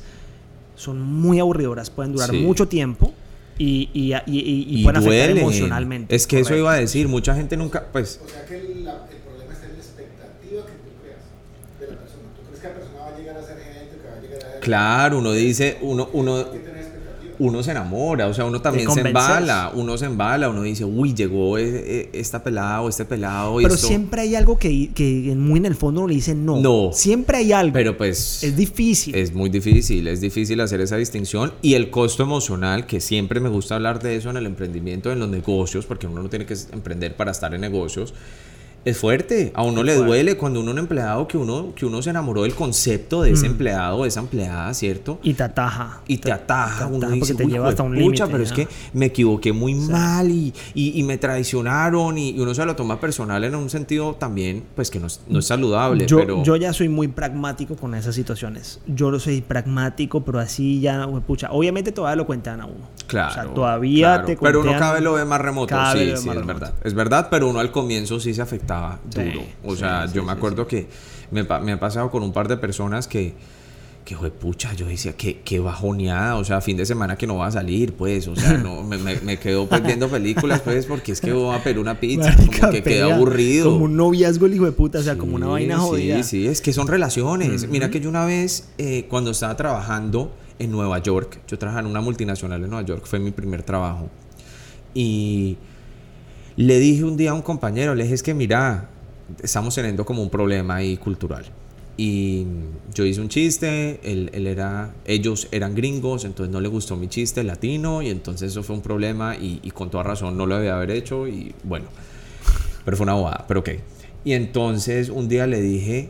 [0.76, 2.40] son muy aburridoras, pueden durar sí.
[2.40, 3.14] mucho tiempo
[3.62, 5.24] y, y, y, y pueden duele.
[5.24, 6.16] afectar emocionalmente.
[6.16, 6.54] Es que Correcto.
[6.54, 8.20] eso iba a decir, mucha gente nunca, pues...
[8.26, 11.22] O sea que el, la, el, problema está en la expectativa que tú creas
[11.80, 12.24] de la persona.
[12.36, 14.58] ¿Tú crees que la persona va a llegar a ser gente, que va a llegar
[14.58, 14.60] a...
[14.62, 16.10] Claro, uno dice, uno...
[16.14, 16.46] uno
[17.42, 21.16] uno se enamora, o sea, uno también se embala, uno se embala, uno dice, uy,
[21.16, 23.56] llegó esta pelada o este pelado.
[23.58, 23.88] Pero esto...
[23.88, 26.60] siempre hay algo que, que, muy en el fondo uno le dice no.
[26.60, 26.92] No.
[26.94, 27.74] Siempre hay algo.
[27.74, 28.44] Pero pues.
[28.44, 29.16] Es difícil.
[29.16, 31.52] Es muy difícil, es difícil hacer esa distinción.
[31.64, 35.18] Y el costo emocional, que siempre me gusta hablar de eso en el emprendimiento, en
[35.18, 38.14] los negocios, porque uno no tiene que emprender para estar en negocios
[38.84, 39.52] es fuerte.
[39.54, 40.08] A uno es le fuerte.
[40.08, 43.32] duele cuando uno es un empleado que uno, que uno se enamoró del concepto de
[43.32, 43.52] ese mm.
[43.52, 45.20] empleado, de esa empleada, ¿cierto?
[45.24, 46.02] Y te ataja.
[46.08, 46.88] Y te ataja.
[46.88, 48.26] Te uno ataja dice, te lleva hasta un límite.
[48.28, 49.92] pero es que me equivoqué muy sí.
[49.92, 54.16] mal y, y, y, me traicionaron y, uno se lo toma personal en un sentido
[54.16, 56.06] también, pues que no es, no es saludable.
[56.08, 56.44] Yo, pero...
[56.44, 58.80] yo ya soy muy pragmático con esas situaciones.
[58.88, 61.52] Yo lo soy pragmático, pero así ya, pucha.
[61.52, 62.90] Obviamente todavía lo cuentan a uno.
[63.12, 63.30] Claro.
[63.30, 64.26] O sea, todavía claro.
[64.26, 65.68] te Pero uno cada vez lo ve más remoto.
[65.68, 66.48] Cada sí, vez sí, es remoto.
[66.48, 66.74] verdad.
[66.84, 69.32] Es verdad, pero uno al comienzo sí se afectaba duro.
[69.42, 69.46] Sí.
[69.66, 70.88] O sea, Sí, yo me acuerdo que
[71.30, 73.34] me, me ha pasado con un par de personas que,
[74.06, 77.38] que fue pucha, yo decía, qué, qué bajoneada, o sea, fin de semana que no
[77.38, 80.86] va a salir, pues, o sea, no, me, me, me quedo pues viendo películas, pues,
[80.86, 83.72] porque es que voy a pedir una pizza, Marica, como que queda aburrido.
[83.72, 86.24] Como un noviazgo el hijo de puta, o sea, como una vaina jodida.
[86.24, 87.68] Sí, sí, es que son relaciones.
[87.70, 91.40] Mira que yo una vez, eh, cuando estaba trabajando en Nueva York.
[91.48, 94.10] Yo trabajaba en una multinacional en Nueva York, fue mi primer trabajo.
[94.94, 95.58] Y
[96.56, 98.90] le dije un día a un compañero, le dije, es que mira,
[99.42, 101.46] estamos teniendo como un problema ahí cultural.
[101.98, 102.46] Y
[102.94, 107.08] yo hice un chiste, él, él, era, ellos eran gringos, entonces no le gustó mi
[107.08, 110.56] chiste latino y entonces eso fue un problema y, y con toda razón no lo
[110.56, 111.86] debía haber hecho y bueno,
[112.86, 113.70] pero fue una bobada, pero ok.
[114.24, 116.10] Y entonces un día le dije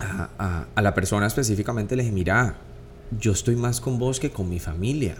[0.00, 2.56] a, a, a la persona específicamente, le dije, mira,
[3.20, 5.16] yo estoy más con vos que con mi familia.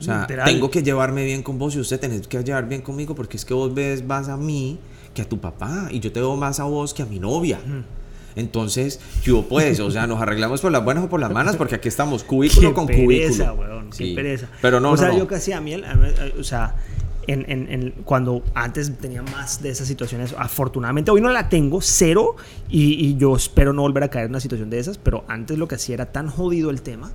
[0.00, 0.46] O sea, Literal.
[0.46, 3.44] tengo que llevarme bien con vos y usted tenés que llevar bien conmigo porque es
[3.44, 4.78] que vos ves más a mí
[5.14, 7.58] que a tu papá y yo te veo más a vos que a mi novia.
[8.36, 11.74] Entonces, yo pues, o sea, nos arreglamos por las buenas o por las malas porque
[11.74, 13.54] aquí estamos cubículo Qué con pereza, cubículo.
[13.74, 14.14] weón, qué Sí.
[14.14, 14.48] pereza.
[14.62, 15.18] Pero no, o sea, no, no.
[15.20, 16.08] yo casi a mí, el- a mí,
[16.38, 16.76] o sea,
[17.28, 21.80] en, en- en- cuando antes tenía más de esas situaciones, afortunadamente hoy no la tengo,
[21.80, 22.34] cero,
[22.68, 25.56] y, y yo espero no volver a caer en una situación de esas, pero antes
[25.58, 27.12] lo que hacía era tan jodido el tema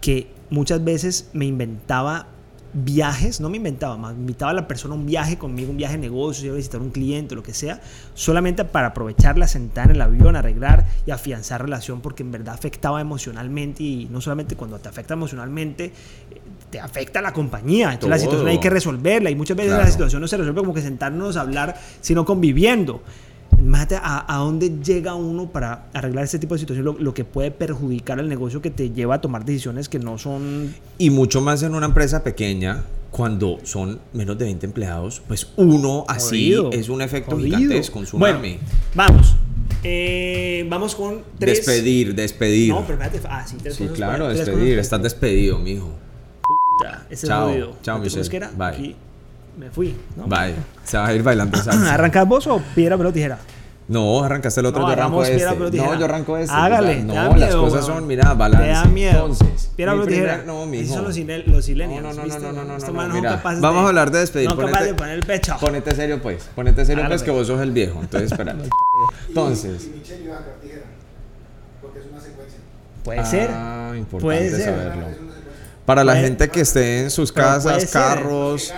[0.00, 2.28] que muchas veces me inventaba
[2.72, 5.94] viajes, no me inventaba, más invitaba a la persona a un viaje conmigo, un viaje
[5.94, 7.80] de negocios, iba a visitar un cliente, lo que sea,
[8.14, 13.00] solamente para aprovecharla, sentar en el avión, arreglar y afianzar relación, porque en verdad afectaba
[13.00, 15.92] emocionalmente y no solamente cuando te afecta emocionalmente,
[16.70, 17.92] te afecta la compañía.
[17.92, 19.84] Entonces la situación hay que resolverla y muchas veces Claro.
[19.84, 23.02] la situación no se resuelve como que sentarnos a hablar, sino conviviendo.
[23.58, 27.24] Imagínate a, a dónde llega uno para arreglar este tipo de situación, lo, lo que
[27.24, 31.40] puede perjudicar al negocio que te lleva a tomar decisiones que no son Y mucho
[31.40, 36.70] más en una empresa pequeña, cuando son menos de 20 empleados, pues uno así Jodido,
[36.72, 37.58] es un efecto jodido.
[37.58, 38.40] gigantesco, un Bueno,
[38.94, 39.34] vamos.
[39.82, 41.58] Eh, vamos con tres.
[41.64, 42.70] Despedir, despedir.
[42.72, 43.28] No, pero espérate.
[43.30, 44.58] Ah, sí, tres sí, cosas claro, para- despedir.
[44.76, 45.90] cosas Estás despedido, mijo.
[46.82, 47.76] Para- Ese Chao, es jodido.
[47.82, 48.28] chao, ¿No Michelle.
[48.28, 48.50] qué era?
[48.56, 48.66] Bye.
[48.68, 48.96] Aquí
[49.58, 49.96] me fui.
[50.16, 50.24] ¿no?
[50.26, 50.54] Bye.
[50.84, 51.94] Se va a ir bailando salsa.
[51.94, 53.38] ¿Arrancas vos o piedra, papel o tijera?
[53.88, 55.46] No, arrancaste el otro, No, yo arranco piedra, este.
[55.48, 55.92] papel o tijera.
[55.92, 56.54] No, yo arranco este.
[56.54, 58.66] Hágale, No, da las miedo, cosas son, mira, balance.
[58.66, 59.10] Te da miedo.
[59.26, 60.42] Entonces, Piedra, mi papel o tijera.
[60.46, 60.94] No, Esos mijo.
[60.94, 62.40] son los, los silenials, No, no, no, ¿viste?
[62.40, 64.94] no, no, no, no, son mira, vamos de- a hablar de despedir, No ponete- de
[64.94, 65.56] poner el pecho.
[65.60, 66.48] Ponete serio, pues.
[66.54, 67.98] Ponete serio, Hágale, pues, que vos sos el viejo.
[68.00, 68.54] Entonces, espera.
[69.28, 69.86] Entonces.
[69.86, 70.82] Y Michelle iba a tijera.
[71.82, 72.58] Porque es una secuencia.
[73.02, 73.50] Puede ser.
[73.52, 74.64] Ah, importante Puede ser.
[74.66, 75.06] saberlo.
[75.90, 78.72] Para la gente que esté en sus casas, carros,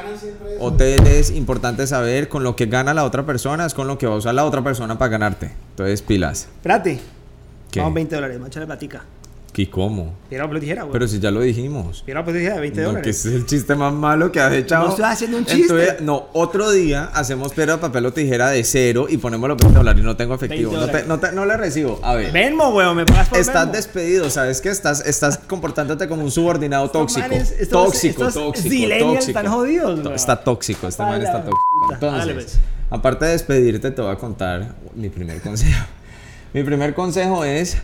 [0.59, 4.14] hoteles, importante saber con lo que gana la otra persona es con lo que va
[4.14, 5.51] a usar la otra persona para ganarte.
[5.72, 6.48] Entonces, pilas.
[6.57, 7.01] Espérate.
[7.70, 7.81] ¿Qué?
[7.81, 9.05] Vamos 20 dólares, manchale platica.
[9.54, 10.14] ¿Y cómo?
[10.30, 10.92] Piedra, papel o tijera, güey.
[10.94, 12.02] Pero si ya lo dijimos.
[12.06, 13.16] Piedra, papel o tijera de 20 No, que dólares.
[13.18, 14.84] ese es el chiste más malo que has echado.
[14.84, 15.96] No estoy haciendo un chiste.
[16.00, 20.02] No, otro día hacemos piedra, papel o tijera de cero y ponemos los 20 dólares
[20.02, 20.70] y no tengo efectivo.
[20.70, 21.08] 20 No, te, dólares.
[21.08, 22.00] no, te- no le recibo.
[22.02, 22.32] A ver.
[22.32, 23.72] Venmo, weón, me pagas por Estás Venmo.
[23.76, 27.20] despedido, ¿sabes que Estás, estás comportándote como un subordinado tóxico.
[27.20, 29.18] manes, estos- tóxico, estos tóxico, tóxico.
[29.18, 30.14] están jodidos, weón.
[30.14, 31.60] Está tóxico, este man está la tóxico.
[31.90, 31.94] Dale,
[32.32, 32.58] Entonces, pues.
[32.88, 35.84] aparte de despedirte, te voy a contar mi primer consejo.
[36.54, 37.76] Mi primer consejo es,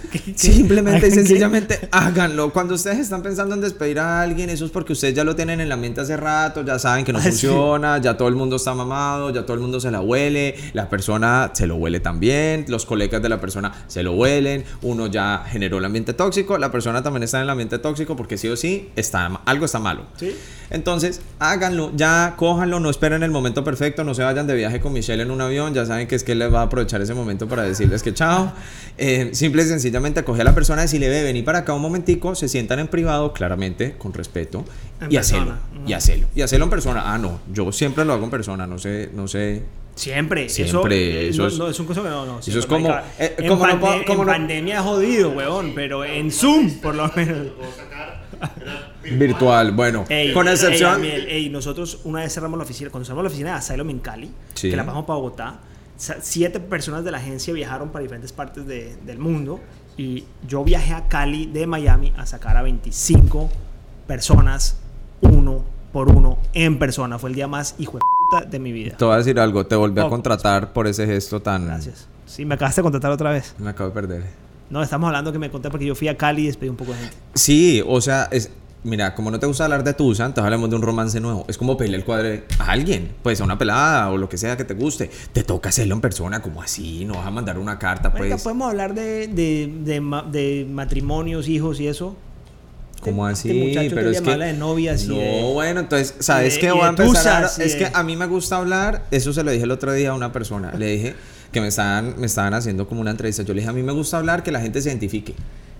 [0.36, 1.14] Simplemente y ¿Hagan qué?
[1.14, 2.52] sencillamente háganlo.
[2.52, 5.60] Cuando ustedes están pensando en despedir a alguien, eso es porque ustedes ya lo tienen
[5.60, 7.30] en la mente hace rato, ya saben que no Ah, sí.
[7.30, 10.88] funciona, ya todo el mundo está mamado, ya todo el mundo se la huele, la
[10.88, 15.44] persona se lo huele también, los colegas de la persona se lo huelen, uno ya
[15.46, 18.56] generó el ambiente tóxico, la persona también está en el ambiente tóxico porque sí o
[18.56, 20.02] sí está, algo está malo.
[20.16, 20.34] Sí.
[20.70, 24.92] Entonces, háganlo, ya cójanlo, no esperen el momento perfecto, no se vayan de viaje con
[24.94, 27.12] Michelle en un avión, ya saben que es que él les va a aprovechar ese
[27.12, 28.52] momento para decirles que chao.
[28.96, 32.34] Eh, simple y sencillamente coge a la persona, decirle, ve, vení para acá un momentico,
[32.34, 34.64] se sientan en privado, claramente, con respeto,
[35.00, 35.58] En y persona.
[35.86, 37.02] y hacelo, y hacelo en persona.
[37.12, 39.62] Ah, no, yo siempre lo hago en persona, no sé, no sé.
[39.94, 40.48] Siempre.
[40.48, 42.38] Siempre, Eso, eso no, es- no, es un consejo que no, no.
[42.38, 45.30] es siempre, como- eh, en como no pande- puedo- como en no- pandemia es jodido,
[45.32, 47.48] weón, pero en Zoom, por lo menos.
[49.04, 50.94] Virtual, bueno, Ey, con ey, excepción...
[50.94, 53.98] Amiel, ey, nosotros una vez cerramos la oficina, cuando cerramos la oficina de Asylum en
[53.98, 54.70] Cali, Sí.
[54.70, 55.58] que la pasamos para Bogotá,
[56.20, 59.60] siete personas de la agencia viajaron para diferentes partes de- del mundo
[59.96, 63.50] y yo viajé a Cali de Miami a sacar a 25
[64.06, 64.76] personas,
[65.20, 67.18] uno por uno, en persona.
[67.18, 68.96] Fue el día más hijo de puta de mi vida.
[68.96, 71.66] Te voy a decir algo, te volví a contratar por ese gesto tan...
[71.66, 72.08] Gracias.
[72.26, 73.54] Sí, me acabaste de contratar otra vez.
[73.58, 74.24] Me acabo de perder.
[74.70, 76.92] No, estamos hablando que me conté porque yo fui a Cali y despedí un poco
[76.92, 77.16] de gente.
[77.34, 78.50] Sí, o sea, es,
[78.84, 81.44] mira, como no te gusta hablar de Tusa, entonces hablamos de un romance nuevo.
[81.48, 84.56] Es como pedirle el cuadre a alguien, pues a una pelada o lo que sea
[84.56, 85.10] que te guste.
[85.32, 88.42] Te toca hacerlo en persona, como así, no vas a mandar una carta, Marica, pues.
[88.42, 92.16] podemos hablar de, de, de ma- de matrimonios, hijos y eso.
[93.00, 96.56] Como Este así, muchacho pero es que de novias y no, de- bueno, entonces, ¿sabes
[96.58, 96.70] qué?
[96.70, 99.64] Voy a empezar a- Es que a mí me gusta hablar, eso se lo dije
[99.64, 100.72] el otro día a una persona.
[100.78, 101.14] Le dije
[101.50, 103.42] que me estaban, me estaban haciendo como una entrevista.
[103.42, 105.34] Yo le dije, a mí me gusta hablar que la gente se identifique.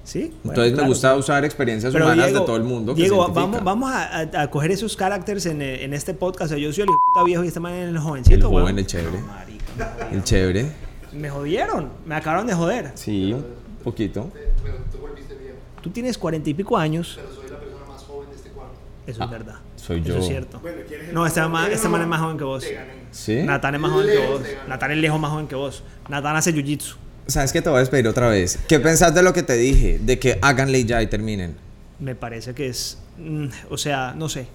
[0.05, 0.21] Sí.
[0.43, 1.19] bueno, Entonces me claro, gusta sí.
[1.21, 2.95] usar experiencias Pero humanas Diego, de todo el mundo.
[2.95, 6.47] que Diego, vamos, vamos a, a- a coger esos caracteres en, eh, en este podcast.
[6.53, 8.35] O sea, yo soy el puta viejo y este man es el jovencito.
[8.37, 9.21] El joven, el chévere.
[9.21, 10.15] No, marica, me jodieron.
[10.15, 10.67] El chévere.
[11.13, 11.89] Me jodieron.
[12.05, 12.91] Me acabaron de joder.
[12.95, 13.45] Sí, un
[13.85, 14.31] poquito.
[14.33, 15.57] Pero tú volviste viejo.
[15.83, 17.19] Tú tienes cuarenta y pico años.
[17.21, 18.75] Pero soy la persona más joven de este cuarto.
[19.07, 19.55] Eso Ah, es verdad.
[19.77, 20.17] soy Eso yo.
[20.19, 20.59] es cierto.
[20.61, 22.65] Bueno, ¿quieres el No, este, más man, este man es más joven que vos.
[23.13, 23.43] ¿Sí?
[23.45, 24.49] Natán es más joven que Lejos vos.
[24.69, 25.85] Natán es lejos más joven que vos.
[26.09, 26.97] Natán hace jiu-jitsu.
[27.27, 27.63] ¿Sabes qué?
[27.63, 28.59] Te voy a despedir otra vez.
[28.69, 29.99] ¿Qué pensás de lo que te dije?
[30.03, 31.55] De que háganle ya y terminen.
[32.01, 32.99] Me parece que es.
[33.19, 34.47] mm, o sea, no sé.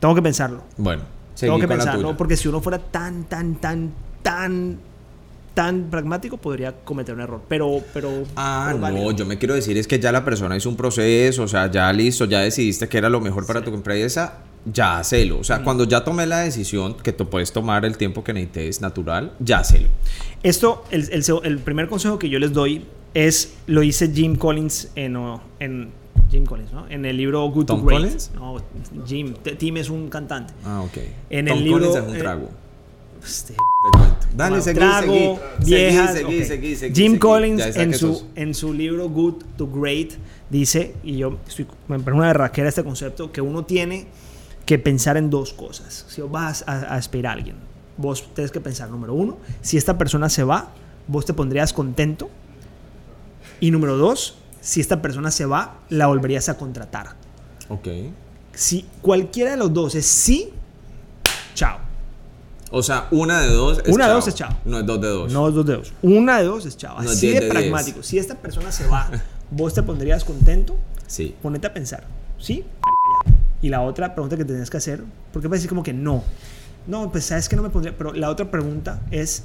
[0.00, 0.62] Tengo que pensarlo.
[0.76, 1.02] Bueno,
[1.38, 2.16] Tengo que pensarlo.
[2.16, 4.78] Porque si uno fuera tan, tan, tan, tan,
[5.54, 7.42] tan pragmático, podría cometer un error.
[7.48, 8.24] Pero, pero.
[8.36, 9.10] Ah, pero no, válido.
[9.12, 11.92] yo me quiero decir es que ya la persona hizo un proceso, o sea, ya
[11.92, 15.38] listo, ya decidiste que era lo mejor para tu empresa, ya hacelo.
[15.38, 15.64] O sea, Mm.
[15.64, 19.58] cuando ya tomé la decisión, que tú puedes tomar el tiempo que necesites natural, ya
[19.58, 19.88] hacelo.
[20.42, 22.84] Esto, el, el el primer consejo que yo les doy
[23.14, 25.16] es, lo dice Jim Collins en,
[25.60, 25.90] en
[26.30, 26.88] Jim Collins, ¿no?
[26.88, 28.00] En el libro Good ¿Tom to Great.
[28.02, 28.30] Collins?
[28.34, 28.56] No,
[29.06, 29.34] Jim.
[29.58, 30.52] Tim es un cantante.
[30.64, 30.98] Ah, ok.
[31.30, 32.50] En Tom el libro, Collins es un eh, trago.
[33.24, 34.36] Este, Te.
[34.36, 35.38] Dale, seguí, trago, seguí.
[35.64, 36.12] viejas.
[36.12, 36.46] Seguí, seguí, ok.
[36.48, 37.18] seguí, seguí, Jim.
[37.18, 40.10] Collins en su, en su libro Good to Great
[40.50, 44.06] dice, y yo estoy, me parece una berraquera este concepto, que uno tiene
[44.66, 46.06] que pensar en dos cosas.
[46.08, 47.56] Si vas a, a esperar a alguien,
[47.96, 50.70] vos tienes que pensar, número uno, si esta persona se va,
[51.06, 52.30] vos te pondrías contento.
[53.60, 57.14] Y número dos, si esta persona se va, la volverías a contratar.
[57.68, 57.88] Ok.
[58.52, 60.50] Si cualquiera de los dos es sí,
[61.54, 61.78] chao.
[62.70, 64.14] O sea, una de dos es Una de chao.
[64.16, 64.58] dos es chao.
[64.64, 65.32] No es dos de dos.
[65.32, 65.92] No dos dedos.
[66.02, 67.00] Una de dos es chao.
[67.02, 67.96] No, Así diez de de pragmático.
[67.98, 68.06] diez.
[68.06, 69.08] Si esta persona se va,
[69.50, 71.34] vos te pondrías contento, Sí.
[71.42, 72.04] ponete a pensar.
[72.38, 72.64] ¿Sí?
[73.64, 75.02] Y la otra pregunta que tienes que hacer,
[75.32, 76.22] porque puedes decir como que no.
[76.86, 77.96] No, pues sabes que no me pondría.
[77.96, 79.44] Pero la otra pregunta es: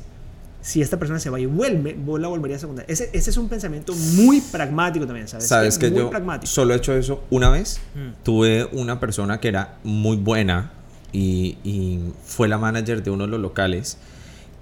[0.60, 2.84] si esta persona se va y vuelve, vos la volverías a contar.
[2.90, 5.48] Ese, ese es un pensamiento muy pragmático también, ¿sabes?
[5.48, 6.52] Sabes que muy yo pragmático.
[6.52, 7.80] solo he hecho eso una vez.
[7.96, 8.22] Mm.
[8.24, 10.74] Tuve una persona que era muy buena
[11.14, 14.00] y, y fue la manager de uno de los locales.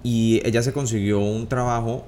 [0.04, 2.06] Y ella se consiguió un trabajo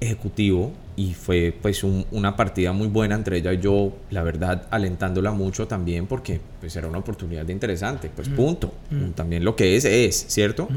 [0.00, 4.66] ejecutivo y fue pues un- una partida muy buena entre ella y yo, la verdad,
[4.70, 8.72] alentándola mucho también porque pues era una oportunidad de interesante, pues punto.
[9.14, 10.68] También lo que es, es, ¿cierto?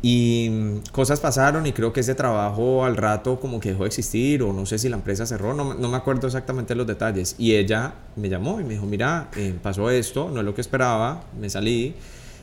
[0.00, 3.88] Y mm, cosas pasaron y creo que ese trabajo al rato como que dejó de
[3.88, 7.34] existir o no sé si la empresa cerró, no, no me acuerdo exactamente los detalles.
[7.38, 10.60] Y ella me llamó y me dijo, mira, eh, pasó esto, no es lo que
[10.60, 11.94] esperaba, me salí,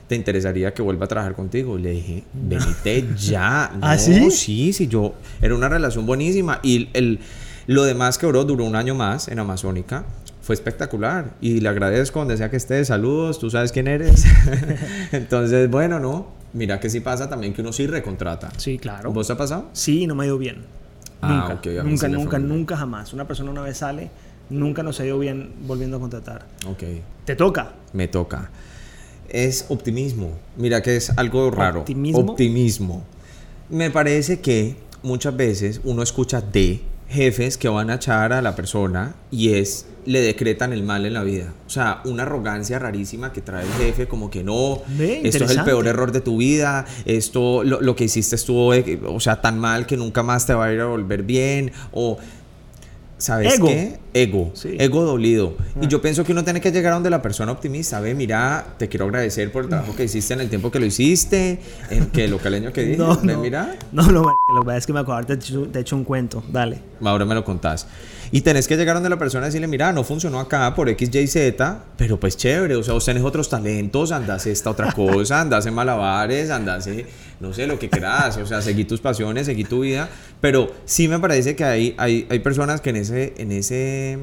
[0.08, 1.78] ¿te interesaría que vuelva a trabajar contigo?
[1.80, 3.72] Y le dije, venite ya.
[3.80, 4.32] No, ¿Ah, sí?
[4.32, 7.20] Sí, sí, yo, era una relación buenísima y el,
[7.68, 10.06] lo demás que duró, duró un año más en Amazónica.
[10.42, 12.90] Fue espectacular y le agradezco donde sea que estés.
[12.90, 14.26] Saludos, tú sabes quién eres.
[15.12, 16.28] Entonces, bueno, no.
[16.54, 18.50] Mira que sí pasa también que uno sí recontrata.
[18.58, 19.12] Sí, claro.
[19.12, 19.70] ¿Vos te ha pasado?
[19.74, 20.58] Sí, no me ha ido bien.
[21.22, 23.12] Ah, nunca, ok, a mí nunca, nunca, nunca jamás.
[23.14, 24.12] Una persona una vez sale,
[24.52, 26.46] nunca nos ha ido bien volviendo a contratar.
[26.68, 26.84] Ok,
[27.26, 27.74] Te toca.
[27.94, 28.52] me toca.
[29.30, 30.32] Es optimismo.
[30.58, 31.82] Mira que es algo raro.
[31.82, 32.20] ¿Optimismo?
[32.20, 33.04] Optimismo.
[33.70, 38.56] Me parece que muchas veces uno escucha de jefes que van a echar a la
[38.56, 41.54] persona y es le decretan el mal en la vida.
[41.66, 45.64] O sea, una arrogancia rarísima que trae el jefe como que no, esto es el
[45.64, 49.58] peor error de tu vida, esto lo, lo que hiciste estuvo eh, o sea, tan
[49.58, 52.18] mal que nunca más te va a ir a volver bien o
[53.26, 53.68] ¿Sabes Ego.
[53.68, 53.98] qué?
[54.14, 54.52] Ego.
[54.54, 54.76] Sí.
[54.80, 55.56] Ego dolido.
[55.60, 55.80] Ah.
[55.82, 58.00] Y yo pienso que uno tiene que llegar a donde la persona optimista.
[58.00, 60.86] Ve, mira, te quiero agradecer por el trabajo que hiciste en el tiempo que lo
[60.86, 61.60] hiciste.
[61.90, 62.98] En que localeño que dije.
[62.98, 63.42] No, Ve, no.
[63.42, 63.76] mira.
[63.92, 64.24] No, lo
[64.64, 66.44] que es que me acuerdo, te he hecho, te he hecho un cuento.
[66.52, 66.78] Dale.
[67.04, 67.88] Ahora me lo contás.
[68.36, 71.10] Y tenés que llegar donde la persona y decirle, mira, no funcionó acá por X,
[71.16, 75.40] Y, Z, pero pues chévere, o sea, vos tenés otros talentos, andás esta otra cosa,
[75.40, 77.06] andás en malabares, andás en,
[77.40, 80.10] no sé, lo que quieras, o sea, seguí tus pasiones, seguí tu vida,
[80.42, 84.20] pero sí me parece que hay, hay, hay personas que en, ese, en, ese,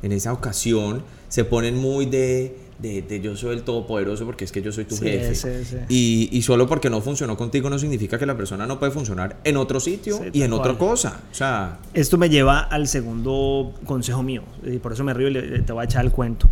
[0.00, 4.52] en esa ocasión se ponen muy de, de, de yo soy el todopoderoso porque es
[4.52, 5.34] que yo soy tu Sí, jefe.
[5.34, 5.76] sí, sí.
[5.88, 9.36] Y, y solo porque no funcionó contigo no significa que la persona no puede funcionar
[9.44, 10.90] en otro sitio y en tal otra cual.
[10.90, 11.20] cosa.
[11.30, 14.42] O sea, Esto me lleva al segundo consejo mío.
[14.64, 16.48] Y por eso me río y le- te voy a echar el cuento.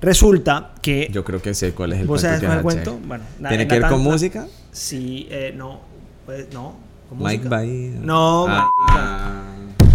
[0.00, 1.08] Resulta que.
[1.12, 2.38] Yo creo que sé cuál es el ¿Vos cuento.
[2.40, 3.06] sabes cuál es el cuento?
[3.08, 4.46] Bueno, na- ¿Tiene en que ver con música?
[4.70, 5.80] Sí, eh, no.
[6.24, 6.76] Pues, no.
[7.08, 7.48] ¿Con Mike?
[7.48, 7.92] Bahía.
[8.00, 9.44] No, Ah.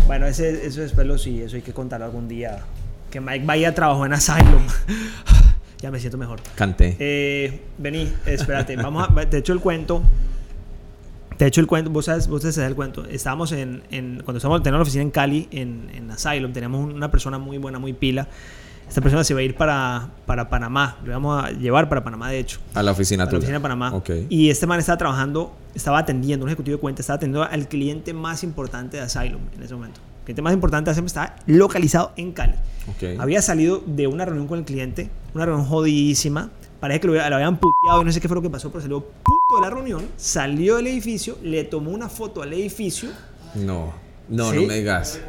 [0.08, 2.60] Bueno, ese, eso después lo sí, eso hay que contarlo algún día.
[3.10, 4.64] Que Mike Bahía trabajó en Asylum.
[5.84, 6.40] ya me siento mejor.
[6.56, 6.96] canté.
[6.98, 10.02] Eh, vení, espérate, vamos a, te echo el cuento.
[11.38, 13.04] Te echo el cuento, vos sabes, vos te sabes el cuento.
[13.06, 17.12] Estábamos en, en cuando estábamos teníamos la oficina en Cali, en, en Asylum, teníamos una
[17.12, 18.30] persona muy buena, muy pila.
[18.88, 22.30] Esta persona se iba a ir para, para Panamá, lo íbamos a llevar para Panamá,
[22.30, 22.60] de hecho.
[22.76, 23.94] a la oficina A la oficina de Panamá.
[23.94, 24.10] Ok.
[24.30, 28.14] Y este man estaba trabajando, estaba atendiendo, un ejecutivo de cuenta, estaba atendiendo al cliente
[28.14, 30.00] más importante de Asylum en ese momento.
[30.24, 32.54] El cliente más importante de estaba localizado en Cali.
[33.20, 36.50] Había salido de una reunión con el cliente, una reunión jodidísima.
[36.80, 38.82] Parece que lo, lo habían puteado y no sé qué fue lo que pasó, pero
[38.82, 43.10] salió puto de la reunión, salió del edificio, le tomó una foto al edificio
[43.56, 43.94] No.
[44.30, 45.20] No, no me digas.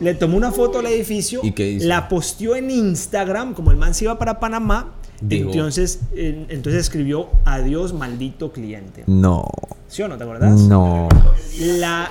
[0.00, 1.86] Le tomó una foto al edificio, ¿Y qué hizo?
[1.86, 4.94] la posteó en Instagram, como el man se iba para Panamá.
[5.30, 9.04] Entonces, entonces escribió adiós maldito cliente.
[9.06, 9.44] No.
[9.86, 10.60] ¿Sí o no te acuerdas?
[10.62, 11.08] No.
[11.60, 12.10] La,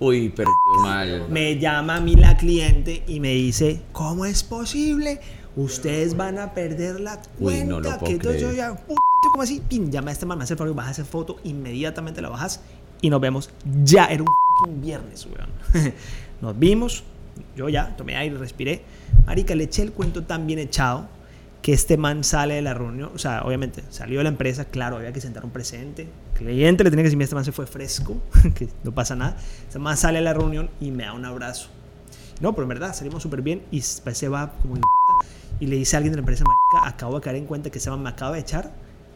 [0.00, 0.50] Uy, pero
[0.82, 1.26] mal.
[1.28, 5.20] Me llama a mí la cliente y me dice, ¿cómo es posible?
[5.56, 7.64] Ustedes van a perder la cuenta.
[7.64, 8.74] Uy, no lo puedo que entonces yo creer.
[8.74, 8.86] ya,
[9.32, 9.60] ¿cómo así?
[9.68, 12.60] Pin, llama a este man, me hace el favor, baja esa foto, inmediatamente la bajas
[13.00, 13.50] y nos vemos.
[13.82, 15.94] Ya, era un viernes, weón.
[16.40, 17.02] nos vimos,
[17.56, 18.82] yo ya tomé aire, respiré.
[19.26, 21.08] Marica, le eché el cuento tan bien echado
[21.62, 24.96] que este man sale de la reunión, o sea, obviamente salió de la empresa, claro,
[24.96, 26.08] había que sentar un presente.
[26.38, 28.16] Cliente le tenía que decir, "Mira, este man se fue fresco,
[28.54, 29.36] que no pasa nada.
[29.66, 31.68] Este man sale de la reunión y me da un abrazo.
[32.40, 34.82] No, pero en verdad, salimos súper bien y después se va como en
[35.60, 37.78] y le dice a alguien de la empresa, marica, acabo de caer en cuenta que
[37.78, 38.70] ese man me acaba de echar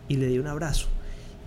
[0.09, 0.89] y le di un abrazo.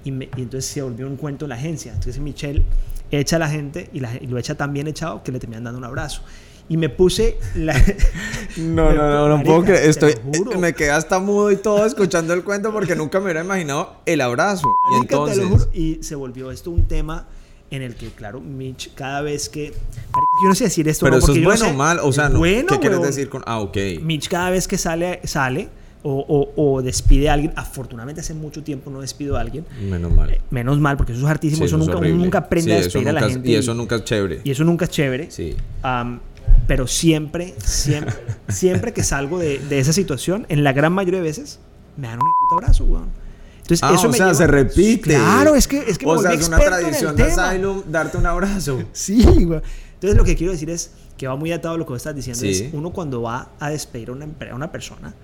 [0.05, 1.91] Y, me- y entonces se volvió un cuento en la agencia.
[1.91, 2.63] Entonces Michelle
[3.11, 5.65] echa a la gente y, la- y lo echa tan bien echado que le terminan
[5.65, 6.21] dando un abrazo.
[6.68, 7.76] Y me puse la...
[8.57, 9.89] No, no, no, no puedo creer.
[9.89, 10.57] Estoy, juro.
[10.59, 14.22] me quedé hasta mudo y todo escuchando el cuento porque nunca me hubiera imaginado el
[14.22, 14.68] abrazo.
[14.89, 15.70] Y Marica, te lo entonces, juro.
[15.74, 17.28] Y se volvió esto un tema
[17.70, 19.74] en el que, claro, Mitch, cada vez que.
[20.13, 21.74] Marica, yo no sé decir esto, pero no, eso es bueno o sé.
[21.74, 23.76] mal, o sea, no, bueno, ¿qué quieres decir con ah, ok?
[24.01, 25.68] Mitch, cada vez que sale, sale
[26.03, 29.66] o, o- o despide a alguien, afortunadamente hace mucho tiempo no despido a alguien.
[29.89, 30.38] Menos mal.
[30.49, 31.57] Menos mal, porque eso es hartísimo.
[31.59, 33.49] Sí, eso es nunca, uno nunca aprende Sí, a despedir a la gente.
[33.49, 34.39] Y eso nunca es chévere.
[34.45, 35.30] y eso nunca es chévere.
[35.30, 35.55] Sí.
[35.82, 36.22] Am,
[36.68, 38.13] pero siempre, siempre,
[38.49, 41.59] siempre que salgo de, de esa situación, en la gran mayoría de veces,
[41.97, 43.09] me dan un abrazo, weón.
[43.57, 45.01] Entonces, Ah, eso o me sea, lleva- se repite.
[45.16, 47.24] Claro, es que, es que me O sea, es una tradición de.
[47.24, 48.84] Asylum darte un abrazo.
[48.93, 49.61] Sí, güey.
[49.95, 52.16] Entonces lo que quiero decir es que va muy atado a lo que vos estás
[52.16, 52.41] diciendo.
[52.41, 52.49] Sí.
[52.66, 55.16] Es uno cuando va a despedir a una, a una persona,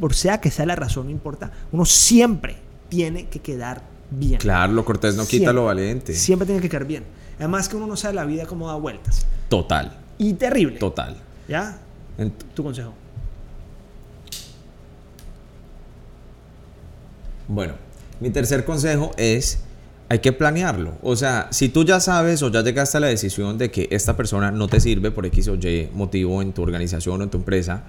[0.00, 2.56] por sea que sea la razón, no importa, uno siempre
[2.88, 4.40] tiene que quedar bien.
[4.40, 6.14] Claro, lo cortés no quita lo valiente.
[6.14, 7.04] Siempre tiene que quedar bien.
[7.38, 9.26] Además que uno no sabe la vida cómo da vueltas.
[9.48, 10.78] Total, Y terrible.
[10.78, 11.16] total.
[11.48, 11.78] ¿Ya?
[12.54, 12.92] Tu consejo.
[17.48, 17.74] Bueno,
[18.20, 19.60] mi tercer consejo es,
[20.08, 20.94] hay que planearlo.
[21.02, 24.16] O sea, si tú ya sabes o ya llegaste a la decisión de que esta
[24.16, 27.38] persona no te sirve por X o Y motivo en tu organización o en tu
[27.38, 27.84] empresa,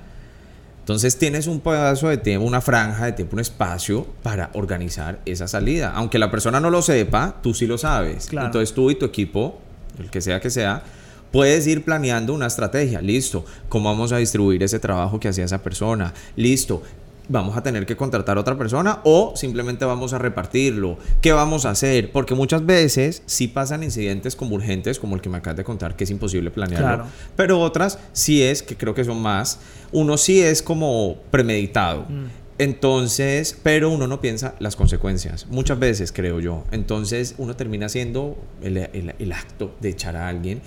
[0.80, 5.48] entonces tienes un pedazo de tiempo, una franja de tiempo, un espacio para organizar esa
[5.48, 5.92] salida.
[5.96, 8.28] Aunque la persona no lo sepa, tú sí lo sabes.
[8.28, 8.48] Claro.
[8.48, 9.60] Entonces tú y tu equipo,
[10.00, 10.84] el que sea que sea,
[11.32, 13.02] puedes ir planeando una estrategia.
[13.02, 16.14] Listo, ¿cómo vamos a distribuir ese trabajo que hacía esa persona?
[16.36, 16.82] Listo.
[17.30, 20.98] Vamos a tener que contratar a otra persona o simplemente vamos a repartirlo.
[21.20, 22.10] ¿Qué vamos a hacer?
[22.14, 25.98] Porque muchas veces sí pasan incidentes como urgentes, como el que me acabas de contar,
[25.98, 26.88] que es imposible planearlo.
[26.88, 27.06] Claro.
[27.36, 29.60] Pero otras sí es, que creo que son más,
[29.92, 32.04] uno sí es como premeditado.
[32.08, 32.28] Mm.
[32.60, 35.48] Entonces, pero uno no piensa las consecuencias.
[35.48, 36.64] Muchas veces, creo yo.
[36.72, 40.62] Entonces, uno termina haciendo el, el- el acto de echar a alguien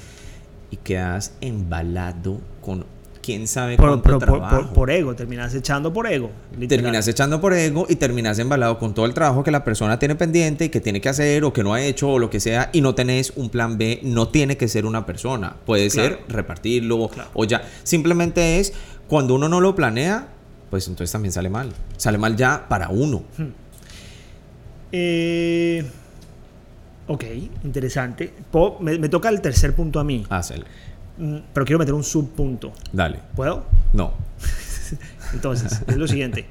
[0.70, 2.84] y quedas embalado con
[3.22, 4.56] quién sabe Por, por, trabajo.
[4.56, 6.30] por- por ego, terminas echando por ego.
[6.58, 6.82] literal.
[6.84, 10.14] Terminas echando por ego y terminas embalado con todo el trabajo que la persona tiene
[10.14, 12.70] pendiente y que tiene que hacer o que no ha hecho o lo que sea
[12.72, 16.16] y no tenés un plan B, no tiene que ser una persona, puede Claro.
[16.16, 17.28] ser repartirlo Claro.
[17.34, 18.72] o ya, simplemente es
[19.06, 20.28] cuando uno no lo planea,
[20.70, 23.22] pues entonces también sale mal, sale mal ya para uno.
[24.92, 25.84] Eh,
[27.12, 27.24] ok,
[27.64, 28.32] interesante.
[28.80, 30.64] Me, me toca el tercer punto a mí, Hazlo,
[31.18, 32.72] Mm, pero quiero meter un subpunto.
[32.92, 33.64] dale, ¿Puedo?
[33.92, 34.12] no,
[35.34, 36.46] Entonces, es lo siguiente.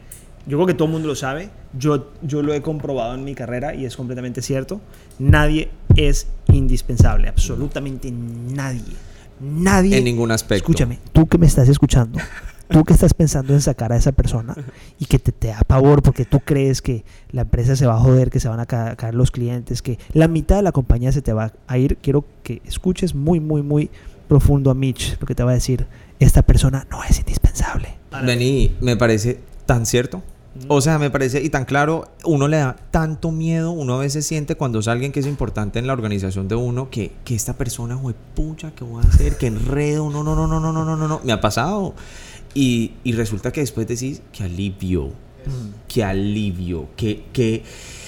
[0.45, 1.49] Yo creo que todo el mundo lo sabe.
[1.78, 4.80] Yo, yo lo he comprobado en mi carrera y es completamente cierto.
[5.20, 7.28] Nadie es indispensable.
[7.28, 8.93] Absolutamente nadie.
[9.41, 9.97] Nadie.
[9.97, 10.64] En ningún aspecto.
[10.64, 12.20] Escúchame, tú que me estás escuchando,
[12.70, 14.56] tú que estás pensando en sacar a esa persona
[15.00, 18.00] y que te, te da pavor porque tú crees que la empresa se va a
[18.00, 21.12] joder, que se van a ca- caer los clientes, que la mitad de la compañía
[21.12, 21.98] se te va a ir.
[21.98, 23.90] Quiero que escuches muy, muy, muy
[24.28, 25.88] profundo a Mitch, porque te va a decir,
[26.20, 27.98] esta persona no es indispensable.
[28.26, 30.22] Vení, me parece tan cierto.
[30.68, 34.26] O sea, me parece y tan claro, uno le da tanto miedo, uno a veces
[34.26, 37.54] siente cuando es alguien que es importante en la organización de uno, que, que esta
[37.54, 37.98] persona,
[38.36, 39.38] pucha, ¿qué voy a hacer?
[39.38, 40.10] ¿Qué enredo?
[40.10, 41.22] No, no, no, no, no, no, no, no, no.
[41.24, 41.94] Me ha pasado.
[42.62, 45.14] Y, y resulta que después decís, qué alivio,
[45.88, 47.64] qué alivio, qué, qué,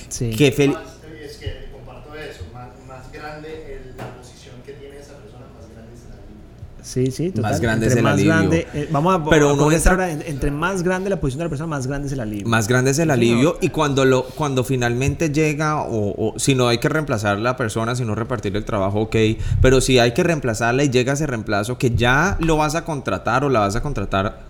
[0.09, 0.29] Sí.
[0.37, 4.73] qué fel- Más, eh, es que comparto eso, más, más grande el- la posición que
[4.73, 6.80] tiene esa persona, más grande es el alivio.
[6.91, 7.51] Sí, sí, total.
[7.53, 8.31] Más grande Entre es el más alivio.
[8.33, 11.37] grande, eh, vamos a, Pero a uno entra- ahora, en- entre más grande la posición
[11.39, 12.47] de la persona, más grande es el alivio.
[12.49, 16.67] Más grande es el alivio y cuando lo cuando finalmente llega o, o si no
[16.67, 19.15] hay que reemplazar la persona, si no repartir el trabajo, ok,
[19.61, 23.45] pero si hay que reemplazarla y llega ese reemplazo que ya lo vas a contratar
[23.45, 24.41] o la vas a contratar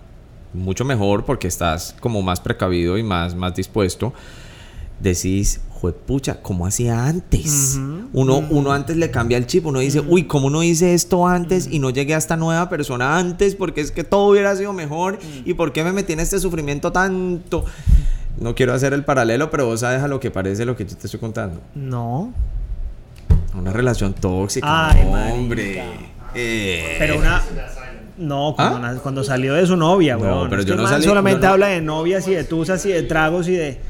[0.52, 4.12] mucho mejor porque estás como más precavido y más, más dispuesto,
[5.00, 5.60] decís,
[5.90, 7.76] pucha, ¿cómo hacía antes?
[8.12, 11.68] uno, uno antes le cambia el chip, uno dice, uy, ¿cómo no hice esto antes
[11.68, 13.56] y no llegué a esta nueva persona antes?
[13.56, 16.92] Porque es que todo hubiera sido mejor y ¿por qué me metí en este sufrimiento
[16.92, 17.64] tanto?
[18.38, 20.96] No quiero hacer el paralelo, pero vos sabes a lo que parece lo que yo
[20.96, 21.60] te estoy contando.
[21.74, 22.32] No.
[23.54, 25.82] Una relación tóxica, Ay, hombre.
[26.34, 26.96] Eh.
[26.98, 27.42] Pero una...
[28.18, 28.94] No, ¿Ah?
[29.02, 32.44] cuando, salió de su novia, no, Pero yo no solamente habla de novias y de
[32.44, 33.80] tusas y de tragos y de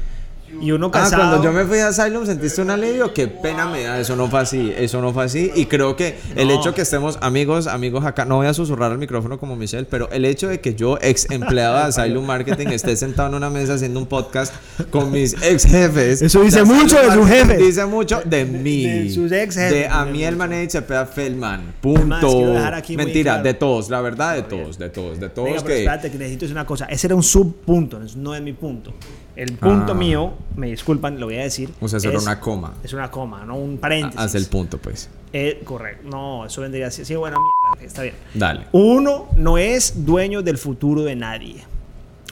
[0.61, 1.23] y uno casado.
[1.23, 3.13] Ah, cuando yo me fui a Asylum, ¿sentiste un alivio?
[3.13, 5.51] Qué pena me da, eso no fue así, eso no fue así.
[5.55, 8.97] Y creo que el hecho que estemos amigos, amigos acá, no voy a susurrar al
[8.97, 12.95] micrófono como Michelle, pero el hecho de que yo, ex empleado de Asylum Marketing, esté
[12.95, 14.53] sentado en una mesa haciendo un podcast
[14.89, 16.21] con mis ex jefes.
[16.21, 17.57] Eso dice mucho de sus jefes.
[17.57, 18.83] Dice mucho de mí.
[18.85, 19.71] De sus ex jefes.
[19.71, 21.75] De a mí el manager Cepeda Feldman.
[21.81, 22.53] Punto.
[22.95, 25.49] Mentira, de todos, la verdad, de todos, de todos, de todos.
[25.49, 25.79] Venga, que...
[25.79, 26.85] espérate, que necesito decir una cosa.
[26.85, 28.93] Ese era un subpunto, no es mi punto.
[29.35, 29.95] El punto ah.
[29.95, 31.69] mío, me disculpan, lo voy a decir.
[31.81, 32.73] O sea, es una coma.
[32.83, 34.19] Es una coma, no un paréntesis.
[34.19, 35.09] Haz el punto, pues.
[35.31, 36.07] Eh, correcto.
[36.07, 37.03] No, eso vendría así.
[37.03, 37.37] Sí, bueno,
[37.71, 38.15] mierda, está bien.
[38.35, 38.67] Dale.
[38.71, 41.63] Uno no es dueño del futuro de nadie.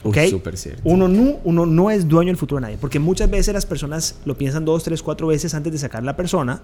[0.04, 0.18] ¿Ok?
[0.30, 0.82] Súper cierto.
[0.84, 2.78] Uno no, uno no es dueño del futuro de nadie.
[2.80, 6.16] Porque muchas veces las personas lo piensan dos, tres, cuatro veces antes de sacar la
[6.16, 6.62] persona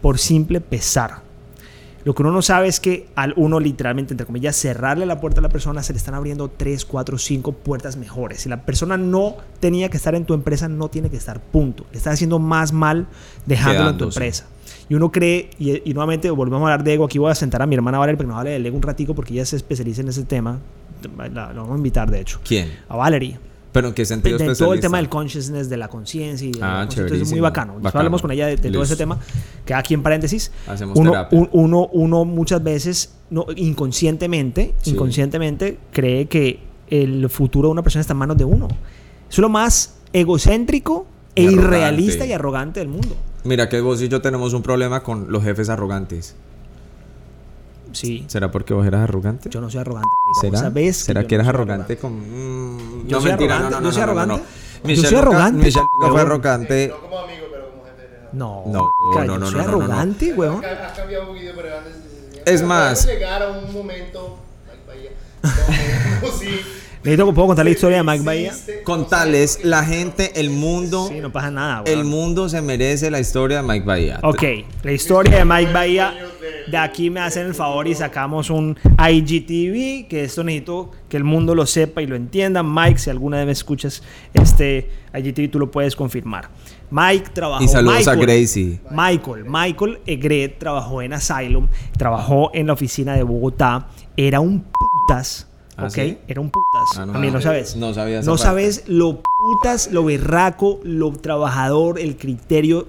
[0.00, 1.22] por simple pesar.
[2.04, 5.40] Lo que uno no sabe es que al uno literalmente, entre comillas, cerrarle la puerta
[5.40, 8.40] a la persona, se le están abriendo 3, 4, 5 puertas mejores.
[8.40, 11.86] Si la persona no tenía que estar en tu empresa, no tiene que estar, punto.
[11.92, 13.06] Le estás haciendo más mal
[13.46, 14.46] dejándolo en tu empresa.
[14.88, 17.66] Y uno cree, y, nuevamente volvemos a hablar de ego, aquí voy a sentar a
[17.66, 20.08] mi hermana Valerie, pero no hable del ego un ratico porque ella se especializa en
[20.08, 20.58] ese tema.
[21.32, 22.40] La, vamos a invitar, de hecho.
[22.44, 22.70] ¿Quién?
[22.88, 23.38] A Valerie.
[23.72, 26.86] ¿Pero en qué sentido de, todo el tema del consciousness, de la conciencia y ah,
[26.90, 27.74] es muy bacano.
[27.74, 29.18] Después hablamos con ella de, todo ese tema.
[29.64, 30.52] Que aquí en paréntesis.
[30.66, 31.48] Hacemos uno, terapia.
[31.52, 38.12] uno, uno, muchas veces, no, inconscientemente, inconscientemente, cree que el futuro de una persona está
[38.12, 38.68] en manos de uno.
[39.30, 43.16] Es lo más egocéntrico e irrealista y arrogante del mundo.
[43.44, 46.36] Mira que vos y yo tenemos un problema con los jefes arrogantes.
[47.92, 48.24] Sí.
[48.28, 49.48] ¿Será porque vos eras arrogante?
[49.50, 50.08] Yo no soy arrogante.
[50.40, 50.58] ¿Será?
[50.92, 52.12] ¿Será que, eras arrogante, con.?
[52.12, 53.76] Mm, yo no, mentira, arrogante.
[53.76, 54.42] no, no, soy arrogante.
[54.84, 55.64] Michelle yo soy arrogante.
[55.64, 56.88] Michelle nunca fue arrogante.
[56.88, 58.08] No como amigo, pero como jefe.
[58.32, 59.44] No, no, no, no.
[59.46, 60.64] Yo soy arrogante, weón.
[60.64, 61.92] Has cambiado un poquito, pero antes.
[62.44, 63.06] Es más.
[63.06, 64.38] llegar a un momento.
[66.38, 66.60] sí.
[67.04, 68.54] Necesito puedo contar la historia de Mike Bahía.
[68.84, 71.08] Contales, la gente, el mundo.
[71.08, 71.82] Sí, no pasa nada.
[71.84, 74.20] El mundo se merece la historia de Mike Bahía.
[74.22, 74.42] Ok,
[74.84, 76.14] la historia de Mike Bahía.
[76.70, 81.24] De aquí me hacen el favor y sacamos un IGTV, que esto necesito que el
[81.24, 82.62] mundo lo sepa y lo entienda.
[82.62, 86.50] Mike, si alguna vez escuchas este IGTV, tú lo puedes confirmar.
[86.88, 87.64] Mike trabajó.
[87.64, 88.80] Y saludos a Gracie.
[88.90, 91.66] Michael, Michael Egret trabajó en Asylum,
[91.98, 93.88] trabajó en la oficina de Bogotá.
[94.16, 95.98] Era un putas ¿Ah, ¿Ok?
[96.28, 96.82] Era un putas.
[96.96, 97.76] Ah, a mí no sabes.
[97.76, 98.26] No sabías.
[98.26, 102.88] No sabes lo putas, lo berraco, lo trabajador, el criterio.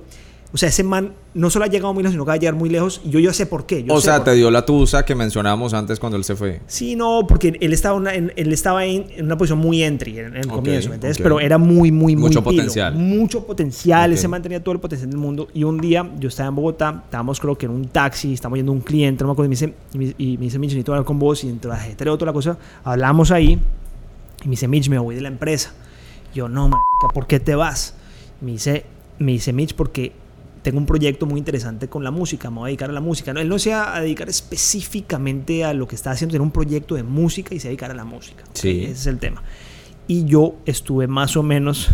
[0.54, 2.54] O sea, ese man no solo ha llegado muy lejos, sino que va a llegar
[2.54, 3.02] muy lejos.
[3.04, 3.84] Y yo, yo sé por qué.
[3.90, 6.62] o sea, te dio la tusa que mencionábamos antes cuando él se fue.
[6.68, 10.48] Sí, no, porque él estaba, en, él estaba en, una posición muy entry en, el
[10.48, 10.92] comienzo.
[11.18, 12.30] Pero era muy, muy, muy.
[12.30, 12.94] Mucho potencial.
[12.94, 14.12] Mucho potencial.
[14.12, 15.48] Él se mantenía todo el potencial del mundo.
[15.56, 18.72] Y un día yo estaba en Bogotá, estábamos creo que en un taxi, estábamos yendo
[18.74, 19.74] a un cliente, no me acuerdo, y me dice,
[20.20, 21.44] y me dice Mitch, necesito hablar con vos.
[21.44, 23.60] Y dentro de la gente otra cosa, hablamos ahí.
[24.44, 25.74] Y me dice, Mitch, me voy de la empresa.
[26.36, 27.96] Yo, no, marica, ¿por qué te vas?
[28.40, 28.86] Me dice,
[29.18, 30.23] me dice Mitch, porque
[30.64, 33.32] tengo un proyecto muy interesante con la música, me voy a dedicar a la música.
[33.32, 36.96] él no se va a dedicar específicamente a lo que está haciendo, tiene un proyecto
[36.96, 38.44] de música y se va a dedicar a la música.
[38.54, 38.84] Sí.
[38.84, 39.44] Ese es el tema.
[40.08, 41.90] Y yo estuve más o menos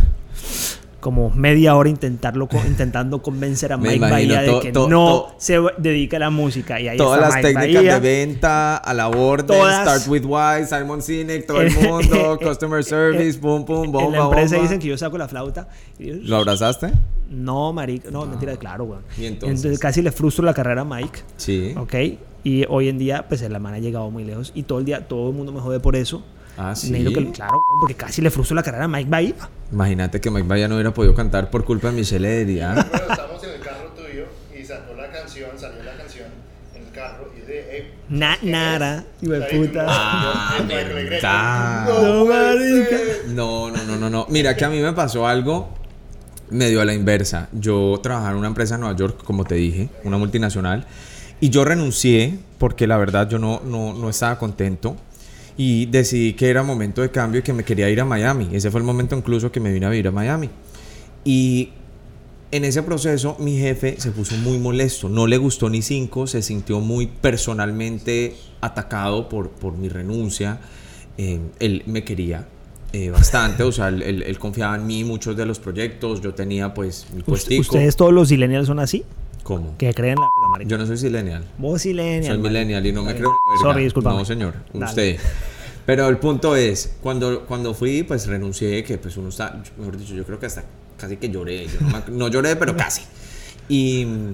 [1.00, 6.22] como media hora intentarlo, intentando convencer a Mike Bahía de que no se dedica a
[6.22, 6.80] la música.
[6.80, 11.46] Y ahí todas las técnicas de venta, a la orden, Start with Why, Simon Sinek,
[11.46, 15.18] todo el mundo, Customer Service, pum, pum, bomba, En la empresa dicen que yo saco
[15.18, 15.68] la flauta.
[16.00, 16.92] ¿Lo abrazaste?
[17.30, 19.04] No, marica, no, mentira, claro, weón.
[19.18, 19.80] ¿Y entonces?
[19.80, 21.20] casi le frustro la carrera a Mike.
[21.38, 21.74] Sí.
[21.78, 21.96] Ok.
[22.44, 25.08] Y hoy en día, pues la man ha llegado muy lejos y todo el día
[25.08, 26.24] todo el mundo me jode por eso.
[26.62, 26.92] Ah, sí.
[26.92, 29.34] Que, claro, porque casi le frustró la carrera a Mike Bahía.
[29.72, 32.74] Imagínate que Mike Bahía no hubiera podido cantar por culpa de Michelle Edria.
[32.74, 36.28] Bueno, estamos en el carro tuyo y sacó la canción, salió la canción
[36.76, 37.66] en el carro y de.
[37.72, 39.86] Hey, Na, nada, hijo de puta.
[39.88, 41.88] Ah, verdad.
[41.88, 42.98] No, marica.
[43.30, 44.26] No, no, no, no, no.
[44.28, 45.70] Mira que a mí me pasó algo
[46.50, 47.48] medio a la inversa.
[47.54, 50.86] Yo trabajaba en una empresa en Nueva York, como te dije, una multinacional,
[51.40, 54.98] y yo renuncié porque la verdad yo no, no, no estaba contento
[55.62, 58.48] y decidí que era momento de cambio y que me quería ir a Miami.
[58.54, 60.50] Ese fue el momento incluso que me vine a vivir a Miami.
[61.26, 61.72] Y
[62.52, 66.42] en ese proceso mi jefe se puso muy molesto, no le gustó ni cinco, se
[66.42, 70.60] sintió muy personalmente atacado por, por mi renuncia.
[71.18, 72.48] Eh, él me quería
[72.94, 76.34] eh, bastante, o sea, él, él- él confiaba en mí, muchos de los proyectos, yo
[76.34, 77.62] tenía pues mi puestico.
[77.62, 79.04] ¿Ustedes todos los millennials son así?
[79.50, 79.76] ¿Cómo?
[79.80, 80.70] Que creen la verga, marica.
[80.70, 81.44] Yo no soy silenial.
[81.58, 82.24] Vos millennial.
[82.24, 82.50] Soy marica.
[82.50, 83.30] millennial y no me creo.
[83.32, 83.62] verga.
[83.64, 84.12] Sorry, disculpa.
[84.12, 84.54] No, señor.
[84.74, 84.86] Dale.
[84.86, 85.18] Usted.
[85.88, 90.14] Pero el punto es, cuando, cuando fui, pues renuncié, que pues uno está, mejor dicho,
[90.14, 90.64] yo creo que hasta
[90.98, 91.66] casi que lloré.
[91.66, 93.02] Yo no, me- no lloré, pero casi.
[93.68, 94.34] Y mm,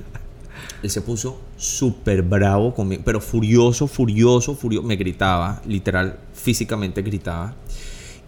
[0.84, 4.86] él se puso súper bravo conmigo, pero furioso, furioso, furioso.
[4.86, 7.56] Me gritaba, literal, físicamente gritaba.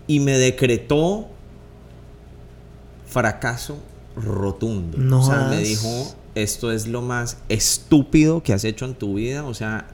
[0.07, 1.27] Y me decretó
[3.07, 3.77] fracaso
[4.17, 4.97] rotundo.
[4.97, 9.15] No o sea, me dijo, esto es lo más estúpido que has hecho en tu
[9.15, 9.43] vida.
[9.43, 9.87] O sea,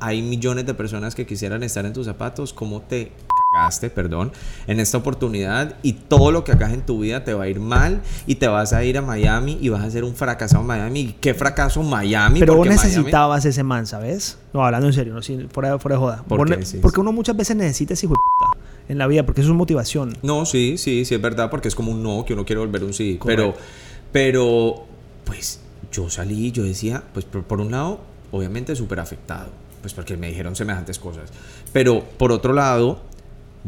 [0.00, 2.52] hay millones de personas que quisieran estar en tus zapatos.
[2.52, 3.12] ¿Cómo te
[3.56, 4.32] cagaste, perdón,
[4.66, 5.76] en esta oportunidad?
[5.82, 8.46] Y todo lo que hagas en tu vida te va a ir mal y te
[8.48, 11.00] vas a ir a Miami y vas a ser un fracasado en Miami.
[11.00, 12.40] ¿Y ¿Qué fracaso Miami?
[12.40, 14.38] Pero vos Porque Miami- necesitabas ese man, ¿sabes?
[14.52, 16.24] No, hablando en serio, no, sin- fuera, fuera de joda.
[16.26, 16.78] ¿Por qué?
[16.80, 19.56] porque uno muchas veces necesita ese hijo de puta en la vida, porque eso es
[19.56, 20.16] motivación.
[20.22, 22.84] No, sí, sí, sí es verdad, porque es como un no, que uno quiere volver
[22.84, 23.16] un sí.
[23.18, 23.54] Correcto.
[23.54, 23.66] Pero,
[24.12, 24.84] pero,
[25.24, 25.60] pues
[25.92, 28.00] yo salí, yo decía, pues por, por un lado,
[28.32, 29.48] obviamente súper afectado,
[29.80, 31.30] pues porque me dijeron semejantes cosas.
[31.72, 33.00] Pero por otro lado,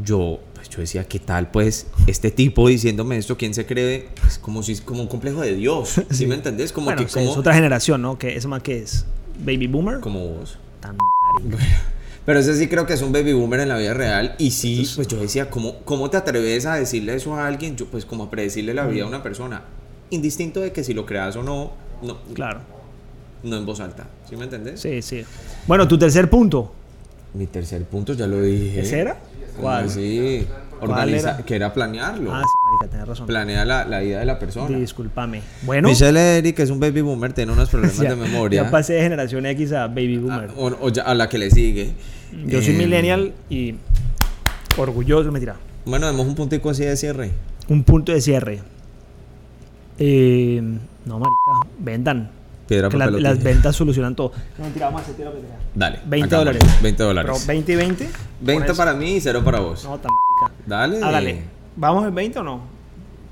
[0.04, 3.36] yo, pues yo decía, ¿qué tal, pues, este tipo diciéndome esto?
[3.36, 4.08] ¿Quién se cree?
[4.20, 6.00] Pues como si, como un complejo de Dios.
[6.10, 6.72] ¿Sí, me entendés?
[6.72, 8.18] Como bueno, que, como, es otra generación, ¿no?
[8.18, 9.04] Que ese man que es
[9.38, 10.00] baby boomer.
[10.00, 10.58] como vos.
[10.80, 10.96] Tan.
[12.26, 14.34] Pero ese sí creo que es un baby boomer en la vida real.
[14.38, 17.74] Y sí, pues yo decía, ¿cómo, ¿cómo te atreves a decirle eso a alguien?
[17.76, 19.62] Yo, pues como a predecirle la vida a una persona.
[20.10, 21.72] Indistinto de que si lo creas o no,
[22.02, 22.60] no, Claro.
[23.42, 24.08] no en voz alta.
[24.28, 24.78] ¿Sí me entendés?
[24.78, 25.24] Sí, sí.
[25.66, 26.70] Bueno, tu tercer punto.
[27.32, 28.80] Mi tercer punto ya lo dije.
[28.80, 29.18] ¿Ese era?
[29.58, 29.88] ¿Cómo ¿Cuál?
[30.78, 31.44] ¿Cuál Organiza, era?
[31.44, 32.32] que era planearlo.
[32.32, 33.26] Ah, sí, marica, tenés razón.
[33.26, 34.78] Planea la, la vida de la persona.
[34.78, 35.42] Discúlpame.
[35.62, 38.62] Bueno, Michelle Eric es un baby boomer, tiene unos problemas ya, de memoria.
[38.62, 40.50] ya pasé de generación X a baby Ah, boomer.
[40.56, 41.90] o, o ya a la que le sigue.
[42.46, 43.74] Yo soy Eh, millennial y
[44.76, 45.56] orgulloso, mentira.
[45.84, 47.32] Bueno, demos un puntico así de cierre.
[47.68, 48.60] Un punto de cierre.
[49.98, 50.60] Eh,
[51.04, 52.30] no, marica, vendan.
[52.68, 54.32] Piedra, Que la- papel o las ventas solucionan todo.
[54.58, 55.38] No, mentira, vamos a hacer tiro que.
[55.74, 56.00] Dale.
[56.06, 56.58] 20 hagámosle.
[56.60, 56.82] dólares.
[56.82, 57.46] 20 Pero dólares.
[57.46, 58.10] 20 y 20.
[58.40, 59.84] 20 por eso- para mí y 0 para vos.
[59.84, 60.54] No, tan marica.
[60.66, 61.02] Dale.
[61.02, 61.42] Hágale.
[61.76, 62.60] ¿Vamos el 20 o no?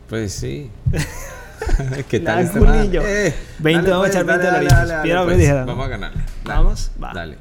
[0.08, 0.70] Pues sí.
[2.08, 2.58] ¿Qué tal este?
[2.58, 4.76] Eh, 20, dale, vamos a pues, echar 20 dale, dale, dolaritos.
[4.78, 5.38] dale, dale, Piedra, papel, pues.
[5.44, 5.64] tijera.
[5.64, 6.12] Vamos a ganar.
[6.12, 6.24] Dale.
[6.44, 7.12] Vamos, va.
[7.12, 7.38] Dale.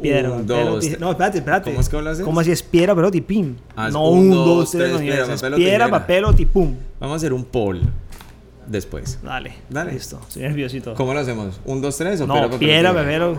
[0.00, 1.00] Piedra, Un, papel, dos, tijera.
[1.00, 1.70] No, espérate, espérate.
[1.70, 2.24] ¿Cómo es que lo haces?
[2.24, 3.56] ¿Cómo así es piedra, papel o tipim?
[3.76, 6.74] Ah, es no, un, dos, tres, no, piedra, papel papel o tipum.
[7.00, 7.82] Vamos a hacer un poll
[8.68, 9.18] después.
[9.22, 9.54] Dale.
[9.68, 9.92] Dale.
[9.92, 10.20] Listo.
[10.28, 10.94] Estoy nerviosito.
[10.94, 11.60] ¿Cómo lo hacemos?
[11.64, 13.36] ¿Un, dos, tres o No, piedra, papel, piedra, papel.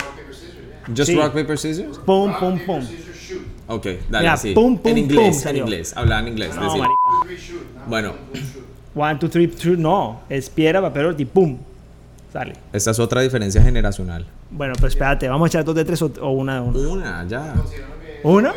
[0.87, 1.15] Just Sí.
[1.15, 1.97] rock, paper, scissors?
[1.99, 2.83] Pum, pum, pum.
[3.67, 4.53] Ok, dale, Mira, así.
[4.53, 5.93] pum, pum, en inglés, pum, en inglés.
[5.95, 6.55] Habla en inglés.
[6.55, 6.95] No, marica.
[7.87, 8.13] Bueno,
[8.95, 9.75] One, two, three, two.
[9.77, 10.21] No.
[10.29, 11.57] Es piedra, papel o tipum.
[12.33, 12.53] Sale.
[12.73, 14.25] esta es otra diferencia generacional.
[14.51, 15.27] Bueno, pero espérate.
[15.27, 16.79] ¿Vamos a echar dos de tres o, o una de una?
[16.89, 17.55] Una, ya.
[18.23, 18.53] ¿Una?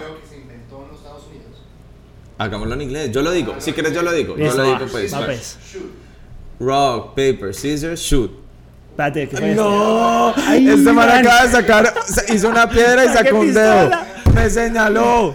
[2.38, 3.12] Hagámoslo en inglés.
[3.12, 3.54] Yo lo digo.
[3.58, 4.36] Si quieres, yo lo digo.
[4.36, 5.14] Yo lo digo, pues.
[5.14, 5.24] Va.
[5.26, 5.58] pues.
[6.62, 8.30] Rock, paper, scissors, shoot.
[8.90, 9.54] Espérate, ¿qué fue?
[9.54, 11.94] No, Ay, este man acaba de sacar,
[12.32, 13.90] hizo una piedra y sacó un dedo.
[14.34, 15.34] Me señaló,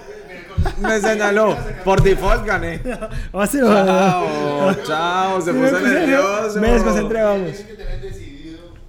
[0.79, 1.57] me señaló.
[1.83, 2.79] Por default gané.
[2.83, 3.73] Vamos a hacerlo.
[3.73, 6.61] Chao, chao, se puso nervioso.
[6.61, 7.51] Me desconcentré, vamos.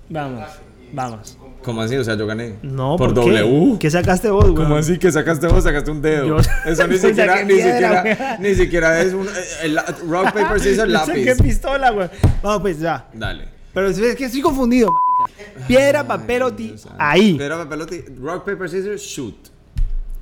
[0.08, 0.44] Vamos,
[0.92, 1.37] vamos.
[1.68, 1.96] ¿Cómo así?
[1.98, 2.54] O sea, yo gané.
[2.62, 3.40] No, por ¿por qué?
[3.40, 3.76] W.
[3.78, 4.54] ¿Qué sacaste vos, güey?
[4.54, 5.64] ¿Cómo así que sacaste vos?
[5.64, 6.26] Sacaste un dedo.
[6.26, 9.30] Yo- Eso ni siquiera, ni piedra, siquiera, ni siquiera es un eh,
[9.64, 11.42] el rock paper scissors lápiz.
[11.42, 12.08] pistola, güey.
[12.42, 13.04] Vamos, pues ya.
[13.12, 13.44] Dale.
[13.74, 15.66] Pero es que estoy confundido, marica.
[15.68, 16.52] Piedra, papel o.
[16.96, 17.34] Ahí.
[17.34, 17.86] Piedra, papel o
[18.24, 19.34] Rock paper scissors shoot.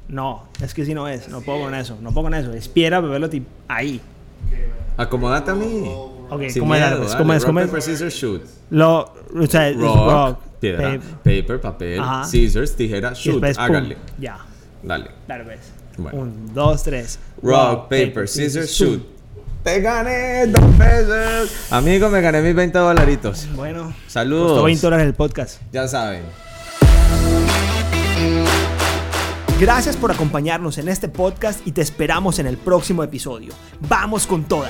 [0.09, 1.29] No, es que si no es.
[1.29, 1.97] No puedo con eso.
[2.03, 2.53] No puedo con eso.
[2.55, 3.29] Es piedra, papel o.
[3.69, 4.01] Ahí.
[4.97, 5.85] Acomódate a mí.
[6.29, 6.81] Ok, Sin ¿cómo es?
[6.81, 7.19] miedo, Pues, dale.
[7.23, 7.45] ¿Cómo es?
[7.45, 7.67] ¿Cómo es?
[7.67, 8.43] paper scissors shoot.
[8.71, 9.01] Lo,
[9.39, 10.39] o sea, es Rock, rock.
[10.61, 12.25] Piedra, paper, paper, papel, Ajá.
[12.25, 13.35] scissors, tijera, shoot.
[13.43, 13.65] después, pum.
[13.65, 13.97] Hágale.
[14.19, 14.39] Ya.
[14.83, 15.11] Dale.
[15.27, 15.61] Dale, pues.
[15.99, 16.19] Bueno.
[16.19, 17.19] Un, dos, tres.
[17.43, 19.03] Rock, paper, scissors, shoot.
[19.63, 21.73] Te gané dos pesos.
[21.73, 23.49] Amigo, me gané mis 20 dolaritos.
[23.55, 23.93] Bueno.
[24.07, 24.49] Saludos.
[24.51, 25.61] Costó 20 dólares el podcast.
[25.73, 26.23] Ya saben.
[29.59, 33.55] Gracias por acompañarnos en este podcast y te esperamos en el próximo episodio.
[33.89, 34.69] ¡Vamos con toda!